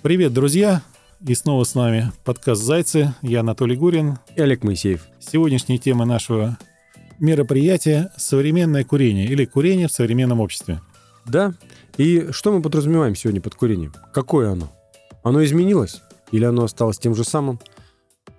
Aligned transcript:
Привет, 0.00 0.32
друзья! 0.32 0.82
И 1.26 1.34
снова 1.34 1.64
с 1.64 1.74
нами 1.74 2.12
подкаст 2.24 2.62
«Зайцы». 2.62 3.14
Я 3.20 3.40
Анатолий 3.40 3.74
Гурин. 3.74 4.18
И 4.36 4.40
Олег 4.40 4.62
Моисеев. 4.62 5.02
Сегодняшняя 5.18 5.76
тема 5.76 6.04
нашего 6.04 6.56
мероприятия– 7.18 8.12
современное 8.16 8.84
курение 8.84 9.26
или 9.26 9.44
курение 9.44 9.88
в 9.88 9.92
современном 9.92 10.38
обществе. 10.38 10.80
Да. 11.26 11.52
И 11.96 12.28
что 12.30 12.52
мы 12.52 12.62
подразумеваем 12.62 13.16
сегодня 13.16 13.40
под 13.40 13.56
курением? 13.56 13.92
Какое 14.14 14.52
оно? 14.52 14.72
Оно 15.24 15.44
изменилось? 15.44 16.00
Или 16.30 16.44
оно 16.44 16.62
осталось 16.62 17.00
тем 17.00 17.16
же 17.16 17.24
самым? 17.24 17.58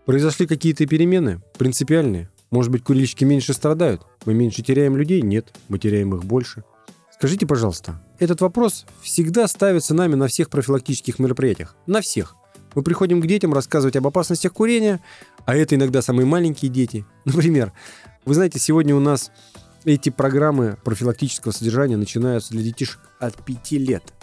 Произошли 0.06 0.48
какие-то 0.48 0.88
перемены? 0.88 1.42
Принципиальные? 1.58 2.30
Может 2.52 2.72
быть, 2.72 2.86
курильщики 2.86 3.26
меньше 3.26 3.54
страдают? 3.54 4.04
Мы 4.26 4.34
меньше 4.34 4.64
теряем 4.64 4.96
людей? 4.96 5.22
Нет, 5.22 5.54
мы 5.68 5.78
теряем 5.78 6.16
их 6.16 6.24
больше. 6.24 6.64
Скажите, 7.20 7.46
пожалуйста, 7.46 8.02
этот 8.18 8.40
вопрос 8.40 8.86
всегда 9.02 9.46
ставится 9.50 9.94
нами 9.94 10.16
на 10.16 10.30
всех 10.30 10.50
профилактических 10.50 11.20
мероприятиях. 11.20 11.76
На 11.86 12.00
всех. 12.00 12.38
Мы 12.76 12.82
приходим 12.82 13.22
к 13.22 13.28
детям 13.28 13.54
рассказывать 13.54 13.98
об 13.98 14.08
опасностях 14.08 14.54
курения, 14.54 15.02
а 15.46 15.54
это 15.54 15.76
иногда 15.76 16.02
самые 16.02 16.26
маленькие 16.26 16.72
дети. 16.72 17.06
Например, 17.26 17.74
вы 18.24 18.36
знаете, 18.36 18.58
сегодня 18.58 18.96
у 18.96 19.02
нас 19.02 19.32
эти 19.84 20.10
программы 20.10 20.78
профилактического 20.86 21.52
содержания 21.52 21.98
начинаются 21.98 22.52
для 22.52 22.64
детишек 22.64 23.02
от 23.20 23.36
5 23.36 23.72
лет. 23.74 24.14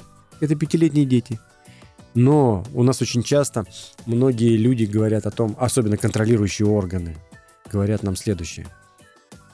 Это 0.40 0.54
пятилетние 0.54 1.04
дети. 1.04 1.38
Но 2.14 2.64
у 2.72 2.82
нас 2.82 3.02
очень 3.02 3.22
часто 3.22 3.66
многие 4.06 4.56
люди 4.56 4.84
говорят 4.84 5.26
о 5.26 5.30
том, 5.30 5.54
особенно 5.60 5.98
контролирующие 5.98 6.66
органы, 6.66 7.18
говорят 7.70 8.02
нам 8.02 8.16
следующее. 8.16 8.66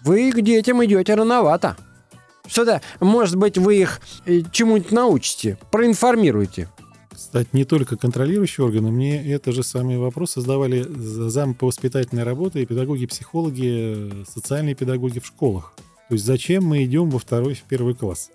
Вы 0.03 0.31
к 0.31 0.41
детям 0.43 0.85
идете 0.85 1.17
рановато. 1.17 1.77
Что-то, 2.53 2.83
может 3.01 3.37
быть, 3.37 3.57
вы 3.57 3.79
их 3.79 4.03
э, 4.27 4.43
чему-нибудь 4.53 4.93
научите, 4.93 5.57
проинформируете. 5.71 6.69
Кстати, 7.11 7.49
не 7.53 7.65
только 7.65 7.97
контролирующие 7.97 8.67
органы, 8.67 8.91
мне 8.91 9.33
это 9.33 9.53
же 9.53 9.63
самые 9.63 9.99
вопросы 9.99 10.43
задавали 10.43 10.85
зам 10.87 11.55
по 11.55 11.69
воспитательной 11.69 12.25
работе 12.25 12.61
и 12.61 12.67
педагоги-психологи, 12.67 14.27
социальные 14.31 14.75
педагоги 14.75 15.19
в 15.19 15.27
школах. 15.27 15.73
То 16.11 16.15
есть 16.15 16.27
зачем 16.27 16.65
мы 16.65 16.85
идем 16.85 17.09
во 17.09 17.19
второй, 17.19 17.55
в 17.55 17.63
первый 17.63 17.95
класс? 17.95 18.31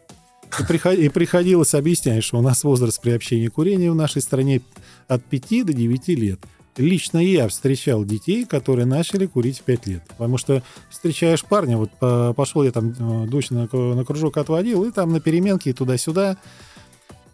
И, 0.60 0.64
приход... 0.64 0.96
и 0.96 1.10
приходилось 1.10 1.76
объяснять, 1.76 2.24
что 2.24 2.40
у 2.40 2.42
нас 2.42 2.64
возраст 2.64 3.00
приобщения 3.00 3.52
курения 3.52 3.92
в 3.92 3.96
нашей 3.96 4.24
стране 4.24 4.62
от 5.08 5.24
5 5.26 5.68
до 5.68 5.74
9 5.74 6.08
лет– 6.08 6.40
лично 6.78 7.18
я 7.18 7.48
встречал 7.48 8.06
детей, 8.06 8.46
которые 8.46 8.86
начали 8.86 9.26
курить 9.26 9.60
в 9.60 9.64
5 9.64 9.88
лет. 9.88 10.04
Потому 10.08 10.38
что 10.38 10.64
встречаешь 10.90 11.44
парня, 11.44 11.78
вот 11.78 11.92
пошел 12.36 12.64
я 12.64 12.72
там 12.72 12.94
э, 12.98 13.28
дочь 13.28 13.50
на, 13.50 13.68
на 13.72 14.06
кружок 14.06 14.38
отводил, 14.38 14.84
и 14.84 14.92
там 14.92 15.12
на 15.12 15.20
переменке 15.20 15.74
туда-сюда, 15.74 16.38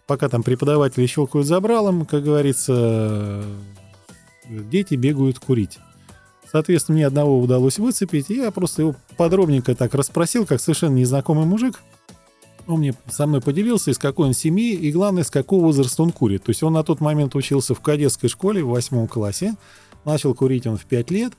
пока 0.08 0.30
там 0.30 0.44
преподаватели 0.44 1.06
щелкают 1.06 1.48
забралом, 1.48 2.06
как 2.06 2.24
говорится, 2.24 3.44
дети 4.50 4.96
бегают 4.96 5.40
курить. 5.40 5.80
Соответственно, 6.52 6.98
мне 6.98 7.08
одного 7.08 7.40
удалось 7.40 7.80
выцепить, 7.80 8.30
и 8.30 8.36
я 8.36 8.52
просто 8.52 8.84
его 8.84 8.96
подробненько 9.18 9.74
так 9.74 9.96
расспросил, 9.96 10.46
как 10.46 10.62
совершенно 10.62 10.96
незнакомый 10.96 11.46
мужик, 11.46 11.82
он 12.68 12.80
мне 12.80 12.94
со 13.10 13.28
мной 13.28 13.42
поделился, 13.42 13.92
из 13.92 13.98
какой 13.98 14.28
он 14.28 14.34
семьи, 14.34 14.74
и 14.74 14.92
главное, 14.92 15.24
с 15.24 15.30
какого 15.30 15.66
возраста 15.66 16.04
он 16.04 16.12
курит. 16.12 16.44
То 16.44 16.50
есть 16.52 16.64
он 16.64 16.74
на 16.74 16.84
тот 16.84 17.02
момент 17.02 17.36
учился 17.36 17.74
в 17.74 17.82
кадетской 17.82 18.30
школе 18.30 18.64
в 18.64 18.70
восьмом 18.70 19.08
классе, 19.08 19.56
начал 20.06 20.34
курить 20.34 20.68
он 20.68 20.78
в 20.78 20.86
5 20.86 21.12
лет, 21.12 21.34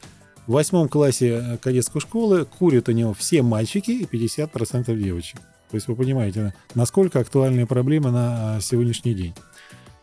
в 0.46 0.52
восьмом 0.52 0.88
классе 0.88 1.28
э, 1.28 1.56
кадетской 1.58 2.00
школы 2.00 2.44
курят 2.44 2.88
у 2.88 2.92
него 2.92 3.14
все 3.14 3.42
мальчики 3.42 3.90
и 3.90 4.04
50% 4.04 4.94
девочек. 4.96 5.40
То 5.70 5.76
есть 5.76 5.88
вы 5.88 5.96
понимаете, 5.96 6.54
насколько 6.74 7.20
актуальная 7.20 7.66
проблема 7.66 8.10
на 8.10 8.58
э, 8.58 8.60
сегодняшний 8.60 9.14
день. 9.14 9.34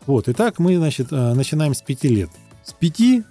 Вот, 0.06 0.28
итак, 0.28 0.58
мы, 0.58 0.76
значит, 0.76 1.12
э, 1.12 1.34
начинаем 1.34 1.74
с 1.74 1.82
5 1.82 2.04
лет. 2.04 2.30
С 2.64 2.72
5 2.72 3.22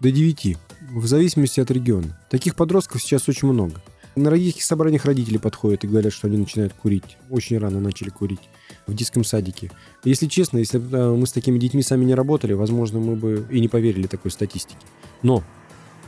до 0.00 0.10
9, 0.10 0.56
в 0.92 1.06
зависимости 1.06 1.60
от 1.60 1.70
региона. 1.70 2.18
Таких 2.30 2.56
подростков 2.56 3.00
сейчас 3.00 3.28
очень 3.28 3.48
много. 3.48 3.80
На 4.16 4.30
родительских 4.30 4.62
собраниях 4.62 5.04
родители 5.06 5.38
подходят 5.38 5.82
и 5.82 5.88
говорят, 5.88 6.12
что 6.12 6.28
они 6.28 6.36
начинают 6.36 6.72
курить. 6.72 7.16
Очень 7.30 7.58
рано 7.58 7.80
начали 7.80 8.10
курить 8.10 8.48
в 8.86 8.94
детском 8.94 9.24
садике. 9.24 9.72
Если 10.04 10.26
честно, 10.26 10.58
если 10.58 10.78
бы 10.78 10.96
э, 10.96 11.16
мы 11.16 11.26
с 11.26 11.32
такими 11.32 11.58
детьми 11.58 11.82
сами 11.82 12.04
не 12.04 12.14
работали, 12.14 12.52
возможно, 12.52 13.00
мы 13.00 13.16
бы 13.16 13.46
и 13.50 13.60
не 13.60 13.68
поверили 13.68 14.06
такой 14.06 14.30
статистике. 14.30 14.78
Но, 15.22 15.42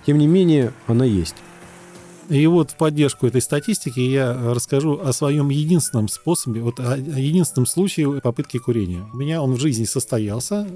тем 0.06 0.19
не 0.19 0.28
менее, 0.28 0.72
она 0.87 1.05
есть. 1.05 1.34
И 2.28 2.47
вот 2.47 2.72
в 2.72 2.77
поддержку 2.77 3.27
этой 3.27 3.41
статистики 3.41 4.00
я 4.00 4.53
расскажу 4.53 5.00
о 5.00 5.12
своем 5.12 5.49
единственном 5.49 6.09
способе, 6.09 6.61
вот 6.61 6.78
о 6.78 6.97
единственном 6.97 7.67
случае 7.67 8.21
попытки 8.21 8.59
курения. 8.59 9.05
У 9.12 9.17
меня 9.17 9.43
он 9.43 9.55
в 9.55 9.61
жизни 9.61 9.84
состоялся. 9.84 10.69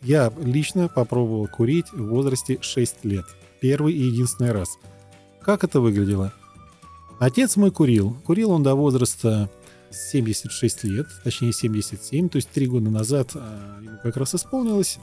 Я 0.00 0.32
лично 0.42 0.88
попробовал 0.88 1.48
курить 1.48 1.92
в 1.92 2.08
возрасте 2.08 2.58
6 2.60 3.04
лет. 3.04 3.24
Первый 3.60 3.94
и 3.94 4.02
единственный 4.02 4.52
раз. 4.52 4.68
Как 5.40 5.64
это 5.64 5.80
выглядело? 5.80 6.32
Отец 7.18 7.56
мой 7.56 7.70
курил. 7.70 8.16
Курил 8.24 8.52
он 8.52 8.62
до 8.62 8.74
возраста 8.74 9.50
76 9.90 10.84
лет, 10.84 11.06
точнее 11.24 11.52
77, 11.52 12.28
то 12.28 12.36
есть 12.36 12.50
три 12.50 12.66
года 12.66 12.90
назад 12.90 13.30
а, 13.34 13.80
ему 13.82 13.98
как 14.02 14.16
раз 14.16 14.34
исполнилось. 14.34 14.98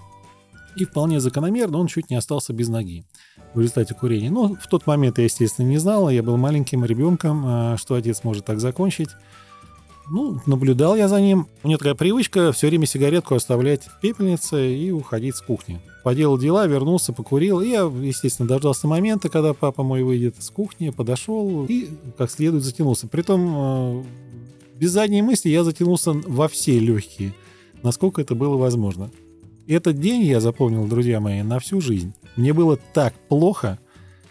И 0.78 0.86
вполне 0.86 1.20
закономерно 1.20 1.78
он 1.78 1.88
чуть 1.88 2.09
не 2.09 2.18
остался 2.18 2.52
без 2.52 2.68
ноги 2.68 3.06
в 3.53 3.59
результате 3.59 3.94
курения. 3.94 4.30
Но 4.30 4.56
в 4.56 4.68
тот 4.68 4.88
момент 4.88 5.18
я, 5.18 5.24
естественно, 5.24 5.68
не 5.68 5.78
знал, 5.78 6.09
я 6.09 6.22
был 6.22 6.38
маленьким 6.38 6.86
ребенком, 6.86 7.44
а, 7.46 7.78
что 7.78 7.96
отец 7.96 8.24
может 8.24 8.46
так 8.46 8.59
закончить. 8.59 9.09
Ну, 10.09 10.39
наблюдал 10.45 10.95
я 10.95 11.07
за 11.07 11.19
ним. 11.19 11.47
У 11.63 11.67
меня 11.67 11.77
такая 11.77 11.95
привычка 11.95 12.51
все 12.51 12.67
время 12.67 12.85
сигаретку 12.85 13.35
оставлять 13.35 13.83
в 13.85 13.99
пепельнице 13.99 14.75
и 14.75 14.91
уходить 14.91 15.35
с 15.35 15.41
кухни. 15.41 15.81
Поделал 16.03 16.38
дела, 16.38 16.67
вернулся, 16.67 17.11
покурил. 17.11 17.61
И 17.61 17.69
я, 17.69 17.81
естественно, 17.81 18.47
дождался 18.47 18.88
момента, 18.88 19.29
когда 19.29 19.53
папа 19.53 19.83
мой 19.83 20.03
выйдет 20.03 20.35
с 20.39 20.49
кухни, 20.51 20.91
подошел 20.91 21.66
и 21.66 21.89
как 22.17 22.29
следует 22.29 22.63
затянулся. 22.63 23.07
Притом, 23.07 23.53
э, 23.55 24.03
без 24.75 24.91
задней 24.91 25.23
мысли 25.23 25.49
я 25.49 25.63
затянулся 25.63 26.11
во 26.13 26.47
все 26.47 26.77
легкие, 26.77 27.33
насколько 27.81 28.22
это 28.22 28.35
было 28.35 28.57
возможно. 28.57 29.09
Этот 29.67 29.99
день 29.99 30.22
я 30.22 30.39
запомнил, 30.39 30.85
друзья 30.85 31.19
мои, 31.19 31.41
на 31.41 31.57
всю 31.57 31.81
жизнь. 31.81 32.13
Мне 32.35 32.53
было 32.53 32.77
так 32.93 33.16
плохо, 33.27 33.79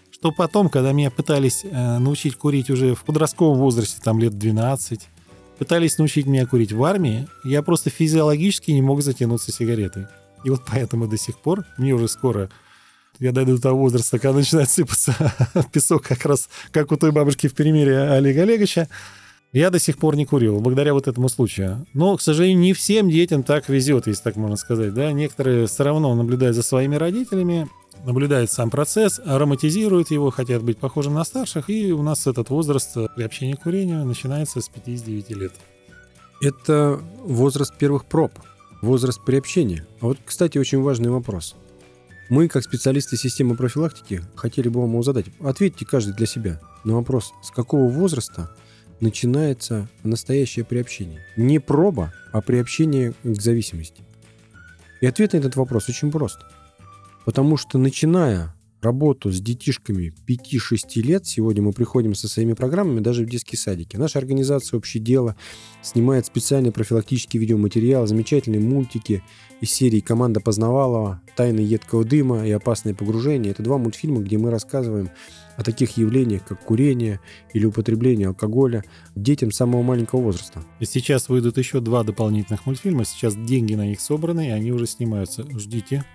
что 0.09 0.31
потом, 0.31 0.69
когда 0.69 0.93
меня 0.93 1.11
пытались 1.11 1.65
э, 1.65 1.97
научить 1.97 2.37
курить 2.37 2.69
уже 2.69 2.95
в 2.95 3.03
подростковом 3.03 3.57
возрасте, 3.57 3.99
там 4.01 4.19
лет 4.19 4.37
12, 4.37 5.09
пытались 5.57 5.97
научить 5.97 6.25
меня 6.25 6.45
курить 6.45 6.71
в 6.71 6.83
армии, 6.83 7.27
я 7.43 7.61
просто 7.61 7.89
физиологически 7.89 8.71
не 8.71 8.81
мог 8.81 9.01
затянуться 9.01 9.51
сигаретой. 9.51 10.07
И 10.43 10.49
вот 10.49 10.61
поэтому 10.69 11.07
до 11.07 11.17
сих 11.17 11.39
пор, 11.39 11.65
мне 11.77 11.93
уже 11.93 12.07
скоро, 12.07 12.49
я 13.19 13.31
дойду 13.31 13.55
до 13.55 13.61
того 13.61 13.79
возраста, 13.79 14.19
когда 14.19 14.37
начинает 14.37 14.69
сыпаться 14.69 15.15
песок 15.71 16.03
как 16.03 16.25
раз, 16.25 16.49
как 16.71 16.91
у 16.91 16.97
той 16.97 17.11
бабушки 17.11 17.47
в 17.47 17.53
примере 17.53 17.99
Олега 17.99 18.43
Олеговича, 18.43 18.87
я 19.53 19.69
до 19.69 19.79
сих 19.79 19.97
пор 19.97 20.17
не 20.17 20.25
курил, 20.25 20.59
благодаря 20.59 20.93
вот 20.93 21.07
этому 21.07 21.29
случаю. 21.29 21.87
Но, 21.93 22.17
к 22.17 22.21
сожалению, 22.21 22.59
не 22.59 22.73
всем 22.73 23.09
детям 23.09 23.41
так 23.41 23.69
везет, 23.69 24.05
если 24.05 24.21
так 24.21 24.35
можно 24.35 24.57
сказать. 24.57 24.93
Да? 24.93 25.13
Некоторые 25.13 25.67
все 25.67 25.83
равно 25.83 26.13
наблюдают 26.13 26.57
за 26.57 26.61
своими 26.61 26.95
родителями, 26.97 27.69
наблюдают 28.03 28.51
сам 28.51 28.69
процесс, 28.69 29.19
ароматизируют 29.23 30.11
его, 30.11 30.29
хотят 30.29 30.63
быть 30.63 30.77
похожим 30.77 31.13
на 31.13 31.23
старших, 31.23 31.69
и 31.69 31.91
у 31.93 32.03
нас 32.03 32.27
этот 32.27 32.49
возраст 32.49 32.97
приобщения 33.15 33.55
к 33.55 33.63
курению 33.63 34.05
начинается 34.05 34.61
с 34.61 34.69
59 34.69 35.29
лет. 35.31 35.53
Это 36.41 36.99
возраст 37.23 37.75
первых 37.77 38.05
проб, 38.05 38.31
возраст 38.81 39.23
приобщения. 39.23 39.87
А 40.01 40.07
вот, 40.07 40.17
кстати, 40.25 40.57
очень 40.57 40.81
важный 40.81 41.09
вопрос. 41.09 41.55
Мы, 42.29 42.47
как 42.47 42.63
специалисты 42.63 43.17
системы 43.17 43.55
профилактики, 43.55 44.21
хотели 44.35 44.67
бы 44.67 44.81
вам 44.81 44.91
его 44.91 45.03
задать. 45.03 45.25
Ответьте 45.39 45.85
каждый 45.85 46.15
для 46.15 46.25
себя 46.25 46.59
на 46.83 46.95
вопрос, 46.95 47.33
с 47.43 47.51
какого 47.51 47.87
возраста 47.89 48.49
начинается 48.99 49.87
настоящее 50.03 50.65
приобщение. 50.65 51.23
Не 51.37 51.59
проба, 51.59 52.13
а 52.31 52.41
приобщение 52.41 53.13
к 53.23 53.41
зависимости. 53.41 54.03
И 55.01 55.05
ответ 55.05 55.33
на 55.33 55.37
этот 55.37 55.55
вопрос 55.55 55.89
очень 55.89 56.11
прост. 56.11 56.39
Потому 57.25 57.57
что 57.57 57.77
начиная 57.77 58.55
работу 58.81 59.31
с 59.31 59.41
детишками 59.41 60.13
5-6 60.27 61.01
лет, 61.01 61.25
сегодня 61.25 61.63
мы 61.63 61.73
приходим 61.73 62.13
со 62.13 62.29
своими 62.29 62.53
программами 62.53 62.99
даже 62.99 63.25
в 63.25 63.29
детские 63.29 63.57
садики. 63.57 63.97
Наша 63.97 64.19
организация 64.19 64.77
«Общее 64.77 65.01
дело» 65.01 65.35
снимает 65.81 66.27
специальные 66.27 66.71
профилактические 66.71 67.41
видеоматериалы, 67.41 68.05
замечательные 68.05 68.61
мультики 68.61 69.23
из 69.59 69.71
серии 69.71 70.01
«Команда 70.01 70.39
Познавалова», 70.39 71.21
«Тайны 71.35 71.61
едкого 71.61 72.05
дыма» 72.05 72.47
и 72.47 72.51
«Опасное 72.51 72.93
погружение». 72.93 73.51
Это 73.53 73.63
два 73.63 73.79
мультфильма, 73.79 74.21
где 74.21 74.37
мы 74.37 74.51
рассказываем 74.51 75.09
о 75.57 75.63
таких 75.63 75.97
явлениях, 75.97 76.45
как 76.45 76.59
курение 76.59 77.19
или 77.53 77.65
употребление 77.65 78.27
алкоголя 78.27 78.83
детям 79.15 79.51
самого 79.51 79.81
маленького 79.81 80.21
возраста. 80.21 80.63
И 80.79 80.85
сейчас 80.85 81.29
выйдут 81.29 81.57
еще 81.57 81.79
два 81.79 82.03
дополнительных 82.03 82.67
мультфильма. 82.67 83.03
Сейчас 83.05 83.35
деньги 83.35 83.73
на 83.73 83.87
них 83.87 83.99
собраны, 83.99 84.49
и 84.49 84.51
они 84.51 84.71
уже 84.71 84.85
снимаются. 84.85 85.43
Ждите. 85.57 86.05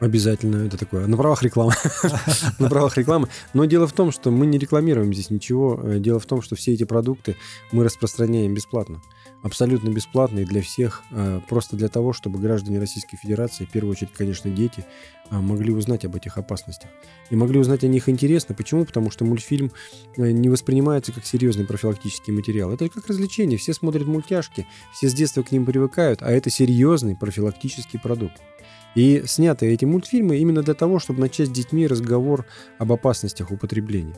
Обязательно, 0.00 0.66
это 0.66 0.76
такое. 0.76 1.06
На 1.06 1.16
правах 1.16 1.42
рекламы. 1.42 1.72
На 2.58 2.68
правах 2.68 2.96
рекламы. 2.98 3.28
Но 3.54 3.64
дело 3.64 3.86
в 3.86 3.92
том, 3.92 4.12
что 4.12 4.30
мы 4.30 4.46
не 4.46 4.58
рекламируем 4.58 5.12
здесь 5.14 5.30
ничего. 5.30 5.80
Э, 5.82 5.98
дело 5.98 6.18
в 6.18 6.26
том, 6.26 6.42
что 6.42 6.54
все 6.54 6.74
эти 6.74 6.84
продукты 6.84 7.36
мы 7.72 7.84
распространяем 7.84 8.52
бесплатно. 8.54 9.00
Абсолютно 9.42 9.90
бесплатный 9.90 10.44
для 10.44 10.62
всех, 10.62 11.02
э, 11.10 11.40
просто 11.48 11.76
для 11.76 11.88
того, 11.88 12.12
чтобы 12.12 12.38
граждане 12.38 12.78
Российской 12.78 13.16
Федерации, 13.16 13.64
в 13.64 13.70
первую 13.70 13.92
очередь, 13.92 14.12
конечно, 14.12 14.50
дети, 14.50 14.84
э, 15.30 15.36
могли 15.38 15.72
узнать 15.72 16.04
об 16.04 16.16
этих 16.16 16.38
опасностях. 16.38 16.90
И 17.30 17.36
могли 17.36 17.58
узнать 17.58 17.84
о 17.84 17.88
них 17.88 18.08
интересно. 18.08 18.54
Почему? 18.54 18.84
Потому 18.84 19.10
что 19.10 19.24
мультфильм 19.24 19.72
э, 20.16 20.30
не 20.30 20.48
воспринимается 20.48 21.12
как 21.12 21.24
серьезный 21.24 21.64
профилактический 21.64 22.32
материал. 22.32 22.72
Это 22.72 22.88
как 22.88 23.06
развлечение. 23.06 23.58
Все 23.58 23.72
смотрят 23.72 24.06
мультяшки, 24.06 24.66
все 24.92 25.08
с 25.08 25.14
детства 25.14 25.42
к 25.42 25.52
ним 25.52 25.64
привыкают, 25.64 26.22
а 26.22 26.30
это 26.30 26.50
серьезный 26.50 27.16
профилактический 27.16 27.98
продукт. 27.98 28.40
И 28.94 29.22
сняты 29.26 29.66
эти 29.66 29.84
мультфильмы 29.84 30.38
именно 30.38 30.62
для 30.62 30.74
того, 30.74 30.98
чтобы 30.98 31.20
начать 31.20 31.48
с 31.48 31.52
детьми 31.52 31.86
разговор 31.86 32.46
об 32.78 32.92
опасностях 32.92 33.50
употребления. 33.50 34.16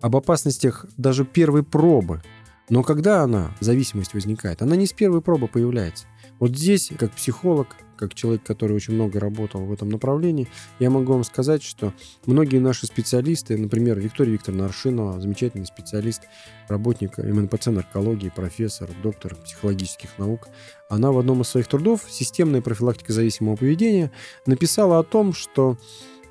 Об 0.00 0.16
опасностях 0.16 0.84
даже 0.96 1.24
первой 1.24 1.62
пробы– 1.62 2.22
но 2.68 2.82
когда 2.82 3.22
она, 3.22 3.54
зависимость 3.60 4.14
возникает, 4.14 4.62
она 4.62 4.76
не 4.76 4.86
с 4.86 4.92
первой 4.92 5.20
пробы 5.20 5.48
появляется. 5.48 6.06
Вот 6.40 6.56
здесь, 6.56 6.90
как 6.98 7.12
психолог, 7.12 7.76
как 7.96 8.14
человек, 8.14 8.42
который 8.42 8.74
очень 8.74 8.94
много 8.94 9.20
работал 9.20 9.64
в 9.64 9.72
этом 9.72 9.88
направлении, 9.88 10.48
я 10.78 10.90
могу 10.90 11.12
вам 11.12 11.24
сказать, 11.24 11.62
что 11.62 11.92
многие 12.26 12.58
наши 12.58 12.86
специалисты, 12.86 13.56
например, 13.56 14.00
Виктория 14.00 14.32
Викторовна 14.32 14.66
Аршинова, 14.66 15.20
замечательный 15.20 15.66
специалист, 15.66 16.22
работник 16.68 17.18
МНПЦ 17.18 17.66
наркологии, 17.68 18.30
профессор, 18.34 18.90
доктор 19.02 19.36
психологических 19.36 20.18
наук, 20.18 20.48
она 20.88 21.12
в 21.12 21.18
одном 21.18 21.42
из 21.42 21.48
своих 21.48 21.68
трудов 21.68 22.02
«Системная 22.08 22.62
профилактика 22.62 23.12
зависимого 23.12 23.56
поведения» 23.56 24.10
написала 24.46 24.98
о 24.98 25.04
том, 25.04 25.32
что 25.32 25.78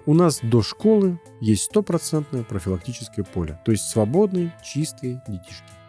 у 0.05 0.13
нас 0.13 0.39
до 0.41 0.61
школы 0.61 1.19
есть 1.39 1.63
стопроцентное 1.63 2.43
профилактическое 2.43 3.23
поле, 3.23 3.59
то 3.63 3.71
есть 3.71 3.89
свободные, 3.89 4.53
чистые 4.63 5.21
детишки. 5.27 5.82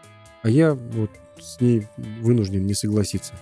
А 0.44 0.50
я 0.50 0.74
вот 0.74 1.10
с 1.40 1.58
ней 1.62 1.86
вынужден 1.96 2.66
не 2.66 2.74
согласиться. 2.74 3.32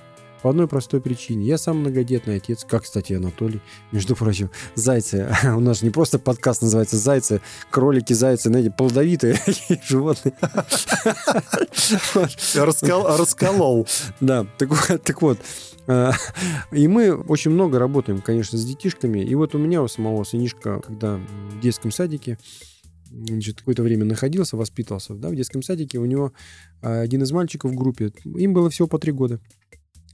По 0.40 0.50
одной 0.50 0.68
простой 0.68 1.00
причине. 1.00 1.44
Я 1.44 1.58
сам 1.58 1.78
многодетный 1.78 2.36
отец, 2.36 2.64
как, 2.64 2.84
кстати, 2.84 3.12
Анатолий. 3.12 3.60
Между 3.90 4.14
прочим, 4.14 4.50
зайцы. 4.76 5.28
У 5.44 5.58
нас 5.58 5.80
же 5.80 5.86
не 5.86 5.90
просто 5.90 6.20
подкаст 6.20 6.62
называется 6.62 6.96
«Зайцы», 6.96 7.40
кролики, 7.70 8.12
зайцы, 8.12 8.50
знаете, 8.50 8.70
плодовитые 8.70 9.36
животные. 9.84 10.34
Расколол. 12.54 13.88
Да, 14.20 14.46
так 14.58 15.22
вот. 15.22 15.40
А, 15.88 16.12
и 16.70 16.86
мы 16.86 17.14
очень 17.14 17.50
много 17.50 17.80
работаем, 17.80 18.20
конечно, 18.20 18.56
с 18.58 18.64
детишками. 18.64 19.18
И 19.18 19.34
вот 19.34 19.56
у 19.56 19.58
меня 19.58 19.82
у 19.82 19.88
самого 19.88 20.22
сынишка, 20.22 20.80
когда 20.80 21.16
в 21.16 21.60
детском 21.60 21.90
садике, 21.90 22.38
значит, 23.12 23.58
какое-то 23.58 23.82
время 23.82 24.04
находился, 24.04 24.56
воспитывался 24.56 25.14
да, 25.14 25.28
в 25.28 25.36
детском 25.36 25.62
садике. 25.62 25.98
У 25.98 26.04
него 26.04 26.32
а, 26.80 27.00
один 27.00 27.22
из 27.22 27.32
мальчиков 27.32 27.72
в 27.72 27.74
группе, 27.74 28.12
им 28.24 28.52
было 28.54 28.70
всего 28.70 28.88
по 28.88 28.98
три 28.98 29.12
года. 29.12 29.40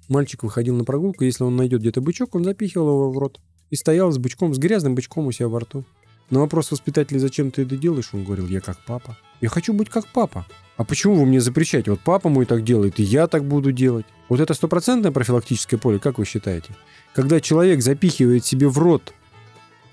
Мальчик 0.08 0.42
выходил 0.42 0.76
на 0.76 0.84
прогулку, 0.84 1.24
если 1.24 1.44
он 1.44 1.56
найдет 1.56 1.80
где-то 1.80 2.00
бычок, 2.00 2.34
он 2.34 2.44
запихивал 2.44 2.88
его 2.88 3.12
в 3.12 3.18
рот. 3.18 3.40
И 3.70 3.76
стоял 3.76 4.10
с 4.10 4.18
бычком, 4.18 4.54
с 4.54 4.58
грязным 4.58 4.94
бычком 4.94 5.26
у 5.26 5.32
себя 5.32 5.48
во 5.48 5.60
рту. 5.60 5.84
На 6.30 6.40
вопрос 6.40 6.70
воспитателя, 6.70 7.18
зачем 7.18 7.50
ты 7.50 7.62
это 7.62 7.76
делаешь, 7.76 8.10
он 8.12 8.24
говорил, 8.24 8.46
я 8.48 8.60
как 8.60 8.78
папа. 8.86 9.16
Я 9.40 9.48
хочу 9.48 9.72
быть 9.72 9.88
как 9.88 10.06
папа. 10.08 10.46
А 10.76 10.84
почему 10.84 11.14
вы 11.14 11.26
мне 11.26 11.40
запрещаете? 11.40 11.90
Вот 11.90 12.00
папа 12.00 12.28
мой 12.28 12.46
так 12.46 12.64
делает, 12.64 13.00
и 13.00 13.02
я 13.02 13.26
так 13.26 13.44
буду 13.44 13.72
делать. 13.72 14.06
Вот 14.28 14.40
это 14.40 14.54
стопроцентное 14.54 15.10
профилактическое 15.10 15.78
поле, 15.78 15.98
как 15.98 16.18
вы 16.18 16.24
считаете? 16.24 16.74
Когда 17.14 17.40
человек 17.40 17.82
запихивает 17.82 18.44
себе 18.44 18.68
в 18.68 18.78
рот 18.78 19.12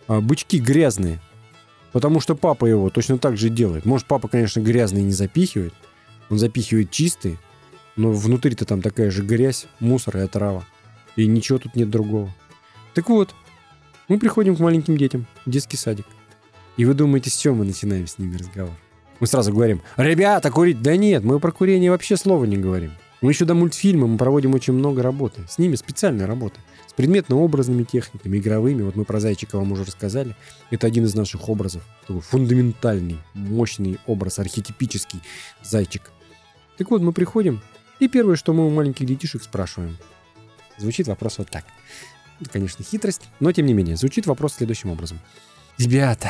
а, 0.07 0.21
бычки 0.21 0.59
грязные, 0.59 1.19
Потому 1.95 2.19
что 2.19 2.35
папа 2.35 2.65
его 2.65 2.89
точно 2.89 3.17
так 3.17 3.37
же 3.37 3.47
делает. 3.47 3.85
Может, 3.85 4.05
папа, 4.05 4.27
конечно, 4.27 4.59
грязный 4.59 5.01
не 5.01 5.13
запихивает. 5.13 5.73
Он 6.29 6.37
запихивает 6.37 6.91
чистый, 6.91 7.37
но 7.95 8.11
внутри-то 8.11 8.65
там 8.65 8.81
такая 8.81 9.09
же 9.11 9.23
грязь, 9.23 9.67
мусор 9.79 10.17
и 10.17 10.19
отрава. 10.19 10.65
И 11.15 11.25
ничего 11.25 11.57
тут 11.57 11.73
нет 11.73 11.89
другого. 11.89 12.29
Так 12.95 13.07
вот, 13.07 13.33
мы 14.09 14.19
приходим 14.19 14.57
к 14.57 14.59
маленьким 14.59 14.97
детям, 14.97 15.25
в 15.45 15.49
детский 15.49 15.77
садик. 15.77 16.05
И 16.75 16.83
вы 16.83 16.95
думаете, 16.95 17.29
с 17.29 17.37
чем 17.37 17.59
мы 17.59 17.65
начинаем 17.65 18.07
с 18.07 18.17
ними 18.17 18.35
разговор? 18.35 18.75
Мы 19.21 19.27
сразу 19.27 19.53
говорим, 19.53 19.81
ребята, 19.95 20.51
курить? 20.51 20.81
Да 20.81 20.97
нет, 20.97 21.23
мы 21.23 21.39
про 21.39 21.53
курение 21.53 21.91
вообще 21.91 22.17
слова 22.17 22.43
не 22.43 22.57
говорим. 22.57 22.91
Мы 23.25 23.31
еще 23.31 23.45
до 23.45 23.55
мультфильма, 23.55 24.05
мы 24.05 24.19
проводим 24.19 24.53
очень 24.53 24.73
много 24.73 25.01
работы. 25.01 25.41
С 25.49 25.57
ними 25.57 25.73
специальная 25.77 26.27
работа 26.27 26.59
предметно-образными 26.95 27.83
техниками, 27.83 28.37
игровыми. 28.37 28.83
Вот 28.83 28.95
мы 28.95 29.03
про 29.03 29.19
зайчика 29.19 29.57
вам 29.57 29.71
уже 29.71 29.83
рассказали. 29.83 30.35
Это 30.69 30.85
один 30.85 31.05
из 31.05 31.15
наших 31.15 31.49
образов. 31.49 31.81
Такой 32.01 32.21
фундаментальный, 32.21 33.17
мощный 33.33 33.97
образ, 34.05 34.37
архетипический 34.37 35.21
зайчик. 35.63 36.11
Так 36.77 36.91
вот, 36.91 37.01
мы 37.01 37.13
приходим, 37.13 37.61
и 37.99 38.07
первое, 38.07 38.35
что 38.35 38.53
мы 38.53 38.67
у 38.67 38.69
маленьких 38.69 39.07
детишек 39.07 39.41
спрашиваем. 39.41 39.97
Звучит 40.77 41.07
вопрос 41.07 41.39
вот 41.39 41.49
так. 41.49 41.65
Это, 42.39 42.51
конечно, 42.51 42.85
хитрость, 42.85 43.23
но 43.39 43.51
тем 43.51 43.65
не 43.65 43.73
менее, 43.73 43.95
звучит 43.95 44.27
вопрос 44.27 44.53
следующим 44.53 44.91
образом. 44.91 45.19
Ребята, 45.79 46.29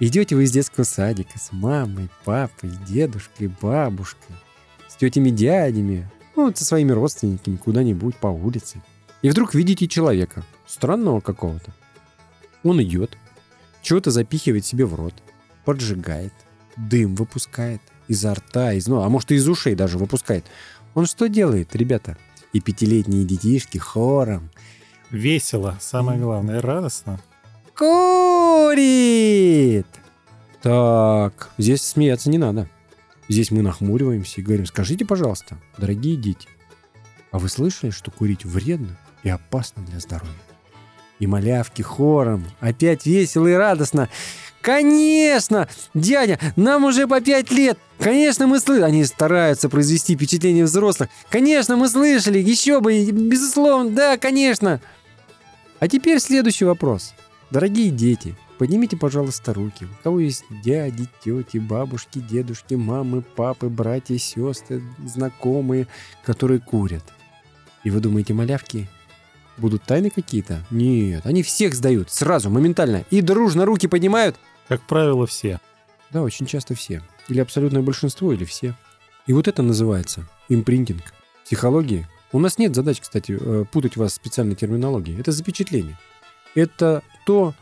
идете 0.00 0.34
вы 0.34 0.42
из 0.42 0.50
детского 0.50 0.82
садика 0.82 1.38
с 1.38 1.52
мамой, 1.52 2.08
папой, 2.24 2.72
дедушкой, 2.88 3.52
бабушкой, 3.62 4.34
с 4.92 4.96
тетями, 4.96 5.30
дядями, 5.30 6.10
ну, 6.36 6.46
вот 6.46 6.58
со 6.58 6.64
своими 6.64 6.92
родственниками 6.92 7.56
куда-нибудь 7.56 8.16
по 8.16 8.26
улице. 8.26 8.82
И 9.22 9.30
вдруг 9.30 9.54
видите 9.54 9.88
человека, 9.88 10.44
странного 10.66 11.20
какого-то. 11.20 11.72
Он 12.62 12.82
идет, 12.82 13.16
чего-то 13.80 14.10
запихивает 14.10 14.66
себе 14.66 14.84
в 14.84 14.94
рот, 14.94 15.14
поджигает, 15.64 16.34
дым 16.76 17.14
выпускает 17.14 17.80
изо 18.06 18.34
рта, 18.34 18.74
из, 18.74 18.86
ну, 18.86 19.00
а 19.02 19.08
может 19.08 19.32
и 19.32 19.36
из 19.36 19.48
ушей 19.48 19.74
даже 19.74 19.96
выпускает. 19.96 20.44
Он 20.94 21.06
что 21.06 21.28
делает, 21.28 21.74
ребята? 21.74 22.18
И 22.52 22.60
пятилетние 22.60 23.24
детишки 23.24 23.78
хором. 23.78 24.50
Весело, 25.10 25.78
самое 25.80 26.20
главное, 26.20 26.60
радостно. 26.60 27.18
Курит! 27.74 28.26
Так, 30.60 31.50
здесь 31.56 31.82
смеяться 31.82 32.28
не 32.28 32.36
надо. 32.38 32.68
Здесь 33.28 33.50
мы 33.50 33.62
нахмуриваемся 33.62 34.40
и 34.40 34.44
говорим, 34.44 34.66
скажите, 34.66 35.04
пожалуйста, 35.04 35.58
дорогие 35.78 36.16
дети, 36.16 36.48
а 37.30 37.38
вы 37.38 37.48
слышали, 37.48 37.90
что 37.90 38.10
курить 38.10 38.44
вредно? 38.44 38.98
и 39.22 39.28
опасно 39.28 39.82
для 39.82 40.00
здоровья. 40.00 40.32
И 41.18 41.26
малявки 41.26 41.82
хором, 41.82 42.44
опять 42.60 43.06
весело 43.06 43.46
и 43.46 43.52
радостно. 43.52 44.08
Конечно! 44.60 45.68
Дядя, 45.94 46.38
нам 46.56 46.84
уже 46.84 47.06
по 47.06 47.20
пять 47.20 47.50
лет! 47.50 47.78
Конечно, 47.98 48.46
мы 48.46 48.58
слышали. 48.58 48.84
Они 48.84 49.04
стараются 49.04 49.68
произвести 49.68 50.16
впечатление 50.16 50.64
взрослых. 50.64 51.08
Конечно, 51.30 51.76
мы 51.76 51.88
слышали. 51.88 52.38
Еще 52.38 52.80
бы, 52.80 53.10
безусловно, 53.10 53.90
да, 53.90 54.18
конечно. 54.18 54.80
А 55.78 55.88
теперь 55.88 56.18
следующий 56.18 56.64
вопрос. 56.64 57.14
Дорогие 57.50 57.90
дети, 57.90 58.36
поднимите, 58.62 58.96
пожалуйста, 58.96 59.52
руки. 59.52 59.86
У 59.86 60.02
кого 60.04 60.20
есть 60.20 60.44
дяди, 60.62 61.08
тети, 61.24 61.58
бабушки, 61.58 62.20
дедушки, 62.20 62.74
мамы, 62.74 63.20
папы, 63.20 63.68
братья, 63.68 64.16
сестры, 64.18 64.80
знакомые, 65.04 65.88
которые 66.22 66.60
курят. 66.60 67.02
И 67.82 67.90
вы 67.90 67.98
думаете, 67.98 68.34
малявки, 68.34 68.88
Будут 69.58 69.82
тайны 69.82 70.10
какие-то? 70.10 70.64
Нет, 70.70 71.26
они 71.26 71.42
всех 71.42 71.74
сдают, 71.74 72.08
сразу, 72.08 72.50
моментально. 72.50 73.04
И 73.10 73.20
дружно 73.20 73.64
руки 73.66 73.88
поднимают. 73.88 74.36
Как 74.68 74.80
правило, 74.82 75.26
все. 75.26 75.58
Да, 76.12 76.22
очень 76.22 76.46
часто 76.46 76.76
все. 76.76 77.02
Или 77.26 77.40
абсолютное 77.40 77.82
большинство, 77.82 78.32
или 78.32 78.44
все. 78.44 78.76
И 79.26 79.32
вот 79.32 79.48
это 79.48 79.62
называется 79.62 80.28
импринтинг. 80.48 81.02
Психологии 81.44 82.06
у 82.30 82.38
нас 82.38 82.58
нет 82.58 82.76
задач, 82.76 83.00
кстати, 83.00 83.36
э, 83.38 83.64
путать 83.72 83.96
вас 83.96 84.12
в 84.12 84.14
специальной 84.14 84.54
терминологии. 84.54 85.18
Это 85.18 85.32
запечатление. 85.32 85.98
Это 86.54 87.02
то, 87.26 87.54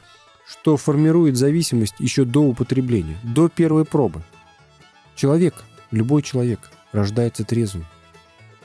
что 0.50 0.76
формирует 0.76 1.36
зависимость 1.36 1.94
еще 1.98 2.24
до 2.24 2.40
употребления, 2.40 3.18
до 3.22 3.48
первой 3.48 3.84
пробы. 3.84 4.22
Человек, 5.14 5.54
любой 5.90 6.22
человек, 6.22 6.70
рождается 6.92 7.44
трезвым 7.44 7.86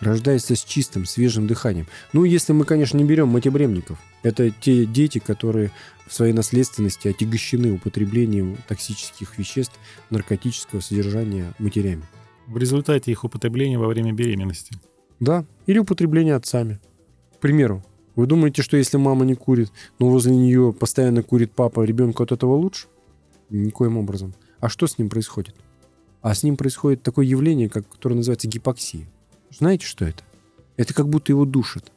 рождается 0.01 0.55
с 0.55 0.63
чистым, 0.63 1.05
свежим 1.05 1.47
дыханием. 1.47 1.87
Ну, 2.13 2.25
если 2.25 2.53
мы, 2.53 2.65
конечно, 2.65 2.97
не 2.97 3.05
берем 3.05 3.29
матебремников. 3.29 3.97
Это 4.23 4.51
те 4.51 4.85
дети, 4.85 5.19
которые 5.19 5.71
в 6.05 6.13
своей 6.13 6.33
наследственности 6.33 7.07
отягощены 7.07 7.71
употреблением 7.71 8.57
токсических 8.67 9.37
веществ 9.37 9.79
наркотического 10.09 10.81
содержания 10.81 11.53
матерями. 11.59 12.03
В 12.47 12.57
результате 12.57 13.11
их 13.11 13.23
употребления 13.23 13.79
во 13.79 13.87
время 13.87 14.11
беременности. 14.11 14.75
Да, 15.19 15.45
или 15.65 15.79
употребления 15.79 16.35
отцами. 16.35 16.79
К 17.37 17.39
примеру, 17.39 17.83
вы 18.15 18.27
думаете, 18.27 18.61
что 18.61 18.77
если 18.77 18.97
мама 18.97 19.25
не 19.25 19.35
курит, 19.35 19.71
но 19.99 20.09
возле 20.09 20.35
нее 20.35 20.73
постоянно 20.73 21.21
курит 21.23 21.51
папа, 21.51 21.81
ребенку 21.81 22.23
от 22.23 22.31
этого 22.31 22.55
лучше? 22.55 22.87
Никоим 23.49 23.97
образом. 23.97 24.33
А 24.59 24.69
что 24.69 24.87
с 24.87 24.97
ним 24.97 25.09
происходит? 25.09 25.55
А 26.21 26.33
с 26.33 26.43
ним 26.43 26.57
происходит 26.57 27.03
такое 27.03 27.25
явление, 27.25 27.69
как, 27.69 27.87
которое 27.87 28.15
называется 28.15 28.47
гипоксия. 28.47 29.07
Знаете, 29.51 29.85
что 29.85 30.05
это? 30.05 30.23
Это 30.77 30.93
как 30.93 31.09
будто 31.09 31.31
его 31.31 31.45
душит. 31.45 31.91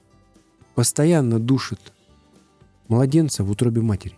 Постоянно 0.74 1.38
душит 1.38 1.80
младенца 2.88 3.44
в 3.44 3.50
утробе 3.50 3.80
матери. 3.80 4.16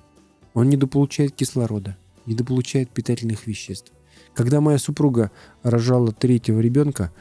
Он 0.55 0.69
недополучает 0.69 1.33
кислорода, 1.33 1.97
недополучает 2.27 2.91
питательных 2.91 3.47
веществ. 3.47 3.93
Когда 4.35 4.61
моя 4.61 4.79
супруга 4.79 5.31
рожала 5.63 6.13
третьего 6.13 6.61
ребенка, 6.61 7.13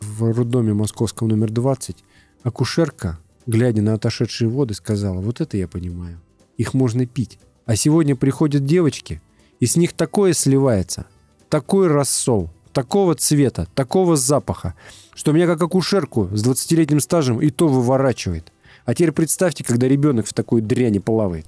в 0.00 0.32
роддоме 0.32 0.74
московском 0.74 1.28
номер 1.28 1.50
20 1.50 2.04
акушерка, 2.42 3.18
глядя 3.46 3.82
на 3.82 3.94
отошедшие 3.94 4.48
воды, 4.48 4.74
сказала, 4.74 5.20
вот 5.20 5.40
это 5.40 5.56
я 5.56 5.68
понимаю, 5.68 6.20
их 6.56 6.74
можно 6.74 7.06
пить. 7.06 7.38
А 7.66 7.76
сегодня 7.76 8.14
приходят 8.14 8.64
девочки, 8.64 9.22
и 9.60 9.66
с 9.66 9.76
них 9.76 9.92
такое 9.92 10.32
сливается, 10.34 11.06
такой 11.48 11.88
рассол, 11.88 12.50
такого 12.72 13.14
цвета, 13.14 13.66
такого 13.74 14.16
запаха, 14.16 14.74
что 15.14 15.32
меня 15.32 15.46
как 15.46 15.62
акушерку 15.62 16.28
с 16.32 16.44
20-летним 16.46 17.00
стажем 17.00 17.40
и 17.40 17.50
то 17.50 17.68
выворачивает. 17.68 18.52
А 18.84 18.94
теперь 18.94 19.12
представьте, 19.12 19.64
когда 19.64 19.88
ребенок 19.88 20.26
в 20.26 20.34
такой 20.34 20.60
дряни 20.60 20.98
плавает. 20.98 21.46